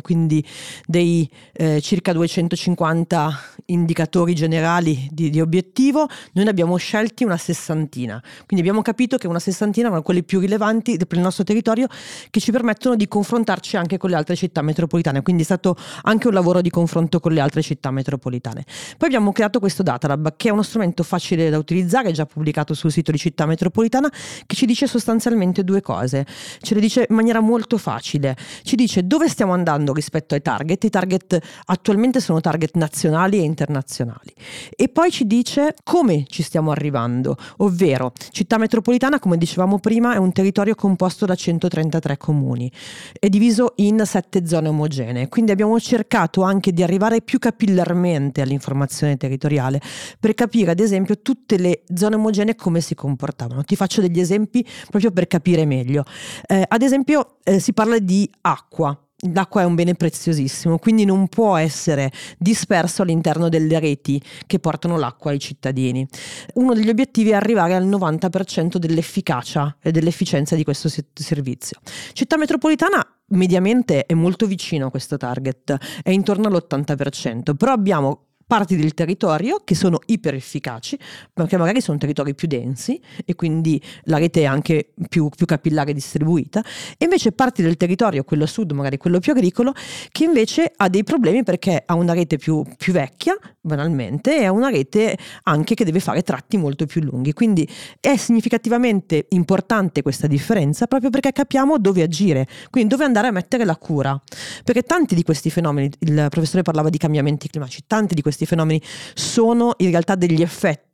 quindi 0.00 0.44
dei 0.86 1.28
eh, 1.52 1.80
circa 1.80 2.12
250 2.12 3.40
indicatori 3.66 4.34
generali 4.34 5.08
di, 5.10 5.30
di, 5.30 5.40
obiettivo, 5.40 6.06
noi 6.32 6.44
ne 6.44 6.50
abbiamo 6.50 6.76
scelti 6.76 7.24
una 7.24 7.36
sessantina, 7.36 8.20
quindi 8.46 8.60
abbiamo 8.66 8.82
capito 8.82 9.16
che 9.16 9.26
una 9.26 9.38
sessantina 9.38 9.86
erano 9.86 10.02
quelli 10.02 10.22
più 10.22 10.40
rilevanti 10.40 10.96
per 10.96 11.16
il 11.16 11.22
nostro 11.22 11.44
territorio 11.44 11.86
che 12.30 12.40
ci 12.40 12.50
permettono 12.52 12.96
di 12.96 13.08
confrontarci 13.08 13.76
anche 13.76 13.98
con 13.98 14.10
le 14.10 14.16
altre 14.16 14.36
città 14.36 14.62
metropolitane, 14.62 15.22
quindi 15.22 15.42
è 15.42 15.44
stato 15.44 15.76
anche 16.02 16.28
un 16.28 16.34
lavoro 16.34 16.60
di 16.60 16.70
confronto 16.70 17.20
con 17.20 17.32
le 17.32 17.40
altre 17.40 17.62
città 17.62 17.90
metropolitane. 17.90 18.64
Poi 18.96 19.08
abbiamo 19.08 19.32
creato 19.32 19.58
questo 19.58 19.82
Datalab 19.82 20.34
che 20.36 20.48
è 20.48 20.52
uno 20.52 20.62
strumento 20.62 21.02
facile 21.02 21.50
da 21.50 21.58
utilizzare, 21.58 22.12
già 22.12 22.26
pubblicato 22.26 22.74
sul 22.74 22.90
sito 22.90 23.10
di 23.10 23.18
città 23.18 23.46
metropolitana 23.46 24.10
che 24.46 24.54
ci 24.54 24.66
dice 24.66 24.86
sostanzialmente 24.86 25.64
due 25.64 25.80
cose. 25.80 26.26
Ce 26.60 26.74
le 26.74 26.80
dice 26.80 27.06
in 27.08 27.14
maniera 27.14 27.40
molto 27.40 27.78
facile. 27.78 28.36
Ci 28.62 28.76
dice 28.76 29.06
dove 29.06 29.28
stiamo 29.40 29.56
andando 29.56 29.94
rispetto 29.94 30.34
ai 30.34 30.42
target. 30.42 30.84
I 30.84 30.90
target 30.90 31.38
attualmente 31.64 32.20
sono 32.20 32.42
target 32.42 32.76
nazionali 32.76 33.38
e 33.38 33.42
internazionali. 33.42 34.34
E 34.76 34.88
poi 34.88 35.10
ci 35.10 35.26
dice 35.26 35.74
come 35.82 36.24
ci 36.28 36.42
stiamo 36.42 36.72
arrivando, 36.72 37.38
ovvero 37.58 38.12
città 38.32 38.58
metropolitana, 38.58 39.18
come 39.18 39.38
dicevamo 39.38 39.78
prima, 39.78 40.12
è 40.12 40.18
un 40.18 40.30
territorio 40.32 40.74
composto 40.74 41.24
da 41.24 41.34
133 41.34 42.18
comuni. 42.18 42.70
È 43.18 43.30
diviso 43.30 43.72
in 43.76 44.02
sette 44.04 44.46
zone 44.46 44.68
omogenee. 44.68 45.28
Quindi 45.28 45.52
abbiamo 45.52 45.80
cercato 45.80 46.42
anche 46.42 46.74
di 46.74 46.82
arrivare 46.82 47.22
più 47.22 47.38
capillarmente 47.38 48.42
all'informazione 48.42 49.16
territoriale 49.16 49.80
per 50.18 50.34
capire, 50.34 50.72
ad 50.72 50.80
esempio, 50.80 51.22
tutte 51.22 51.56
le 51.56 51.84
zone 51.94 52.16
omogenee 52.16 52.56
come 52.56 52.82
si 52.82 52.94
comportavano. 52.94 53.64
Ti 53.64 53.74
faccio 53.74 54.02
degli 54.02 54.20
esempi 54.20 54.62
proprio 54.90 55.12
per 55.12 55.26
capire 55.28 55.64
meglio. 55.64 56.04
Eh, 56.46 56.62
ad 56.68 56.82
esempio, 56.82 57.38
eh, 57.42 57.58
si 57.58 57.72
parla 57.72 57.98
di 57.98 58.30
acqua 58.42 58.94
l'acqua 59.32 59.62
è 59.62 59.64
un 59.64 59.74
bene 59.74 59.94
preziosissimo, 59.94 60.78
quindi 60.78 61.04
non 61.04 61.28
può 61.28 61.56
essere 61.56 62.10
disperso 62.38 63.02
all'interno 63.02 63.48
delle 63.48 63.78
reti 63.78 64.20
che 64.46 64.58
portano 64.58 64.96
l'acqua 64.96 65.30
ai 65.30 65.38
cittadini. 65.38 66.06
Uno 66.54 66.74
degli 66.74 66.88
obiettivi 66.88 67.30
è 67.30 67.34
arrivare 67.34 67.74
al 67.74 67.86
90% 67.86 68.76
dell'efficacia 68.76 69.76
e 69.80 69.90
dell'efficienza 69.90 70.54
di 70.54 70.64
questo 70.64 70.88
servizio. 71.14 71.80
Città 72.12 72.36
metropolitana 72.36 73.04
mediamente 73.28 74.06
è 74.06 74.14
molto 74.14 74.46
vicino 74.46 74.86
a 74.86 74.90
questo 74.90 75.16
target, 75.16 75.76
è 76.02 76.10
intorno 76.10 76.48
all'80%, 76.48 77.54
però 77.54 77.72
abbiamo 77.72 78.29
parti 78.50 78.74
del 78.74 78.94
territorio 78.94 79.60
che 79.62 79.76
sono 79.76 80.00
iper 80.06 80.34
efficaci, 80.34 80.98
perché 81.32 81.56
magari 81.56 81.80
sono 81.80 81.98
territori 81.98 82.34
più 82.34 82.48
densi 82.48 83.00
e 83.24 83.36
quindi 83.36 83.80
la 84.06 84.18
rete 84.18 84.40
è 84.40 84.44
anche 84.44 84.90
più, 85.08 85.28
più 85.28 85.46
capillare 85.46 85.92
distribuita, 85.92 86.60
e 86.98 87.04
invece 87.04 87.30
parti 87.30 87.62
del 87.62 87.76
territorio, 87.76 88.24
quello 88.24 88.46
sud, 88.46 88.72
magari 88.72 88.96
quello 88.96 89.20
più 89.20 89.30
agricolo, 89.30 89.72
che 90.10 90.24
invece 90.24 90.72
ha 90.74 90.88
dei 90.88 91.04
problemi 91.04 91.44
perché 91.44 91.80
ha 91.86 91.94
una 91.94 92.12
rete 92.12 92.38
più, 92.38 92.64
più 92.76 92.92
vecchia, 92.92 93.38
banalmente, 93.60 94.40
e 94.40 94.46
ha 94.46 94.50
una 94.50 94.68
rete 94.68 95.16
anche 95.44 95.76
che 95.76 95.84
deve 95.84 96.00
fare 96.00 96.22
tratti 96.22 96.56
molto 96.56 96.86
più 96.86 97.02
lunghi. 97.02 97.32
Quindi 97.32 97.68
è 98.00 98.16
significativamente 98.16 99.26
importante 99.28 100.02
questa 100.02 100.26
differenza 100.26 100.88
proprio 100.88 101.10
perché 101.10 101.30
capiamo 101.30 101.78
dove 101.78 102.02
agire, 102.02 102.48
quindi 102.68 102.90
dove 102.90 103.04
andare 103.04 103.28
a 103.28 103.30
mettere 103.30 103.64
la 103.64 103.76
cura. 103.76 104.20
Perché 104.64 104.82
tanti 104.82 105.14
di 105.14 105.22
questi 105.22 105.50
fenomeni, 105.50 105.88
il 106.00 106.26
professore 106.30 106.62
parlava 106.62 106.88
di 106.88 106.98
cambiamenti 106.98 107.46
climatici, 107.46 107.82
tanti 107.86 108.14
di 108.16 108.22
questi 108.22 108.38
questi 108.40 108.46
fenomeni 108.46 108.80
sono 109.14 109.74
in 109.78 109.90
realtà 109.90 110.14
degli 110.14 110.42
effetti 110.42 110.89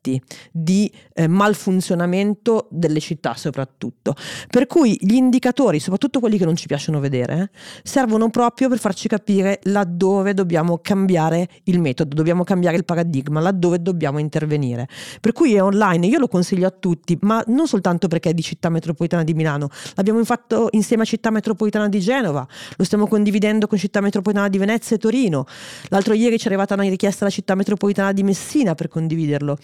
di 0.53 0.91
eh, 1.15 1.27
malfunzionamento 1.27 2.69
delle 2.71 3.01
città 3.01 3.35
soprattutto. 3.35 4.15
Per 4.49 4.67
cui 4.67 4.97
gli 5.01 5.15
indicatori, 5.15 5.81
soprattutto 5.81 6.21
quelli 6.21 6.39
che 6.39 6.45
non 6.45 6.57
ci 6.57 6.67
piacciono 6.67 7.01
vedere, 7.01 7.51
eh, 7.53 7.59
servono 7.83 8.29
proprio 8.31 8.69
per 8.69 8.79
farci 8.79 9.09
capire 9.09 9.61
laddove 9.65 10.35
dobbiamo 10.35 10.79
cambiare 10.79 11.49
il 11.65 11.81
metodo, 11.81 12.15
dobbiamo 12.15 12.45
cambiare 12.45 12.77
il 12.77 12.85
paradigma, 12.85 13.41
laddove 13.41 13.81
dobbiamo 13.81 14.19
intervenire. 14.19 14.89
Per 15.21 15.33
cui 15.33 15.55
è 15.55 15.63
online, 15.63 16.07
io 16.07 16.19
lo 16.19 16.29
consiglio 16.29 16.67
a 16.67 16.71
tutti, 16.71 17.19
ma 17.23 17.43
non 17.47 17.67
soltanto 17.67 18.09
perché 18.09 18.31
è 18.31 18.35
di 18.35 18.43
città 18.43 18.69
metropolitana 18.69 19.25
di 19.25 19.35
Milano, 19.35 19.69
l'abbiamo 19.95 20.23
fatto 20.25 20.69
insieme 20.73 21.03
a 21.03 21.07
città 21.07 21.31
metropolitana 21.31 21.89
di 21.89 22.01
Genova, 22.01 22.47
lo 22.77 22.85
stiamo 22.85 23.07
condividendo 23.07 23.67
con 23.67 23.79
città 23.79 24.01
metropolitana 24.01 24.49
di 24.49 24.59
Venezia 24.59 24.97
e 24.97 24.99
Torino. 24.99 25.47
L'altro 25.89 26.15
ieri 26.15 26.39
ci 26.39 26.45
è 26.45 26.49
arrivata 26.49 26.75
una 26.75 26.85
richiesta 26.85 27.25
alla 27.25 27.33
città 27.33 27.55
metropolitana 27.55 28.13
di 28.13 28.23
Messina 28.23 28.75
per 28.75 28.89
condividerlo, 28.89 29.59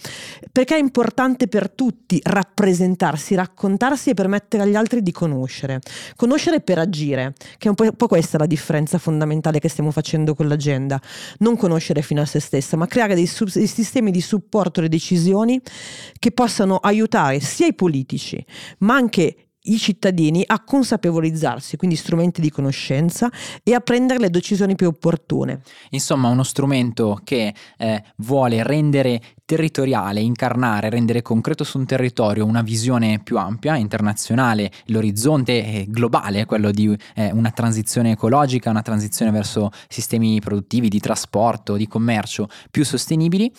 perché 0.51 0.75
è 0.75 0.79
importante 0.79 1.47
per 1.47 1.69
tutti 1.69 2.19
rappresentarsi, 2.23 3.35
raccontarsi 3.35 4.11
e 4.11 4.13
permettere 4.13 4.63
agli 4.63 4.75
altri 4.75 5.01
di 5.01 5.11
conoscere. 5.11 5.79
Conoscere 6.15 6.61
per 6.61 6.77
agire, 6.79 7.33
che 7.57 7.69
è 7.69 7.73
un 7.75 7.95
po', 7.95 8.07
questa 8.07 8.37
la 8.37 8.45
differenza 8.45 8.97
fondamentale 8.97 9.59
che 9.59 9.69
stiamo 9.69 9.91
facendo 9.91 10.35
con 10.35 10.47
l'agenda. 10.47 10.99
Non 11.39 11.57
conoscere 11.57 12.01
fino 12.01 12.21
a 12.21 12.25
se 12.25 12.39
stessa, 12.39 12.77
ma 12.77 12.87
creare 12.87 13.15
dei, 13.15 13.27
sub- 13.27 13.51
dei 13.51 13.67
sistemi 13.67 14.11
di 14.11 14.21
supporto 14.21 14.79
alle 14.79 14.89
decisioni 14.89 15.61
che 16.19 16.31
possano 16.31 16.77
aiutare 16.77 17.39
sia 17.39 17.67
i 17.67 17.73
politici, 17.73 18.43
ma 18.79 18.95
anche 18.95 19.35
i 19.63 19.77
cittadini 19.77 20.43
a 20.45 20.63
consapevolizzarsi, 20.63 21.77
quindi 21.77 21.95
strumenti 21.95 22.41
di 22.41 22.49
conoscenza 22.49 23.31
e 23.63 23.73
a 23.73 23.79
prendere 23.79 24.19
le 24.19 24.29
decisioni 24.29 24.75
più 24.75 24.87
opportune. 24.87 25.61
Insomma, 25.91 26.29
uno 26.29 26.43
strumento 26.43 27.19
che 27.23 27.53
eh, 27.77 28.03
vuole 28.17 28.63
rendere 28.63 29.21
territoriale, 29.45 30.21
incarnare, 30.21 30.89
rendere 30.89 31.21
concreto 31.21 31.63
su 31.63 31.77
un 31.77 31.85
territorio 31.85 32.45
una 32.45 32.61
visione 32.61 33.21
più 33.21 33.37
ampia, 33.37 33.75
internazionale, 33.75 34.71
l'orizzonte 34.85 35.63
è 35.63 35.85
globale, 35.87 36.45
quello 36.45 36.71
di 36.71 36.95
eh, 37.15 37.31
una 37.31 37.51
transizione 37.51 38.11
ecologica, 38.11 38.69
una 38.69 38.81
transizione 38.81 39.31
verso 39.31 39.69
sistemi 39.87 40.39
produttivi, 40.39 40.87
di 40.87 40.99
trasporto, 40.99 41.75
di 41.75 41.87
commercio 41.87 42.47
più 42.71 42.83
sostenibili 42.83 43.51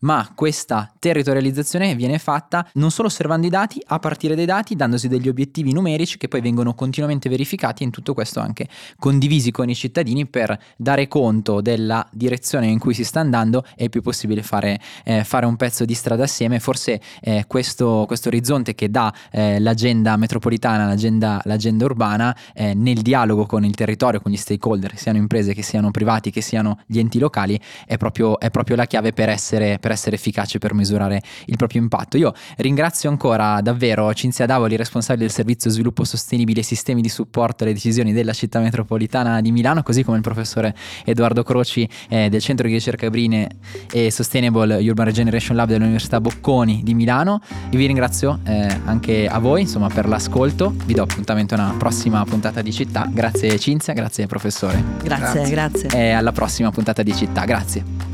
ma 0.00 0.30
questa 0.34 0.92
territorializzazione 0.98 1.94
viene 1.94 2.18
fatta 2.18 2.68
non 2.74 2.90
solo 2.90 3.08
osservando 3.08 3.46
i 3.46 3.50
dati, 3.50 3.82
a 3.86 3.98
partire 3.98 4.34
dai 4.34 4.46
dati, 4.46 4.76
dandosi 4.76 5.08
degli 5.08 5.28
obiettivi 5.28 5.72
numerici 5.72 6.18
che 6.18 6.28
poi 6.28 6.40
vengono 6.40 6.74
continuamente 6.74 7.28
verificati 7.28 7.82
e 7.82 7.86
in 7.86 7.92
tutto 7.92 8.14
questo 8.14 8.40
anche 8.40 8.68
condivisi 8.98 9.50
con 9.50 9.68
i 9.68 9.74
cittadini 9.74 10.26
per 10.26 10.58
dare 10.76 11.08
conto 11.08 11.60
della 11.60 12.06
direzione 12.12 12.66
in 12.66 12.78
cui 12.78 12.94
si 12.94 13.04
sta 13.04 13.20
andando 13.20 13.64
e 13.76 13.84
il 13.84 13.90
più 13.90 14.02
possibile 14.02 14.42
fare, 14.42 14.80
eh, 15.04 15.24
fare 15.24 15.46
un 15.46 15.56
pezzo 15.56 15.84
di 15.84 15.94
strada 15.94 16.24
assieme. 16.24 16.60
Forse 16.60 17.00
eh, 17.20 17.44
questo, 17.46 18.04
questo, 18.06 18.28
orizzonte 18.28 18.74
che 18.74 18.90
dà 18.90 19.12
eh, 19.30 19.58
l'agenda 19.58 20.16
metropolitana, 20.16 20.86
l'agenda, 20.86 21.40
l'agenda 21.44 21.84
urbana, 21.84 22.36
eh, 22.54 22.74
nel 22.74 23.00
dialogo 23.02 23.46
con 23.46 23.64
il 23.64 23.74
territorio, 23.74 24.20
con 24.20 24.32
gli 24.32 24.36
stakeholder, 24.36 24.96
siano 24.96 25.18
imprese 25.18 25.54
che 25.54 25.62
siano 25.62 25.90
privati, 25.90 26.30
che 26.30 26.40
siano 26.40 26.80
gli 26.86 26.98
enti 26.98 27.18
locali, 27.18 27.58
è 27.86 27.96
proprio, 27.96 28.38
è 28.38 28.50
proprio 28.50 28.76
la 28.76 28.86
chiave 28.86 29.12
per 29.12 29.28
essere, 29.28 29.78
per 29.78 29.87
essere 29.92 30.16
efficace, 30.16 30.58
per 30.58 30.74
misurare 30.74 31.22
il 31.46 31.56
proprio 31.56 31.80
impatto. 31.80 32.16
Io 32.16 32.32
ringrazio 32.56 33.10
ancora 33.10 33.60
davvero 33.60 34.12
Cinzia 34.14 34.46
Davoli, 34.46 34.76
responsabile 34.76 35.26
del 35.26 35.34
servizio 35.34 35.70
sviluppo 35.70 36.04
sostenibile 36.04 36.60
e 36.60 36.62
sistemi 36.62 37.00
di 37.00 37.08
supporto 37.08 37.64
alle 37.64 37.72
decisioni 37.72 38.12
della 38.12 38.32
città 38.32 38.60
metropolitana 38.60 39.40
di 39.40 39.52
Milano, 39.52 39.82
così 39.82 40.02
come 40.02 40.16
il 40.16 40.22
professore 40.22 40.74
Edoardo 41.04 41.42
Croci 41.42 41.88
eh, 42.08 42.28
del 42.28 42.40
Centro 42.40 42.66
di 42.66 42.74
Ricerca 42.74 43.08
Brine 43.10 43.48
e 43.92 44.10
Sustainable 44.10 44.76
Urban 44.76 45.06
Regeneration 45.06 45.56
Lab 45.56 45.68
dell'Università 45.68 46.20
Bocconi 46.20 46.82
di 46.82 46.94
Milano. 46.94 47.40
Io 47.70 47.78
vi 47.78 47.86
ringrazio 47.86 48.40
eh, 48.44 48.80
anche 48.84 49.26
a 49.26 49.38
voi 49.38 49.62
insomma, 49.62 49.88
per 49.88 50.06
l'ascolto, 50.08 50.74
vi 50.84 50.94
do 50.94 51.02
appuntamento 51.02 51.54
a 51.54 51.58
una 51.58 51.74
prossima 51.76 52.24
puntata 52.24 52.62
di 52.62 52.72
città. 52.72 53.08
Grazie 53.10 53.58
Cinzia, 53.58 53.92
grazie 53.92 54.26
professore. 54.26 54.82
Grazie, 55.02 55.48
grazie. 55.48 55.88
E 55.90 56.10
alla 56.10 56.32
prossima 56.32 56.70
puntata 56.70 57.02
di 57.02 57.14
città, 57.14 57.44
grazie. 57.44 58.07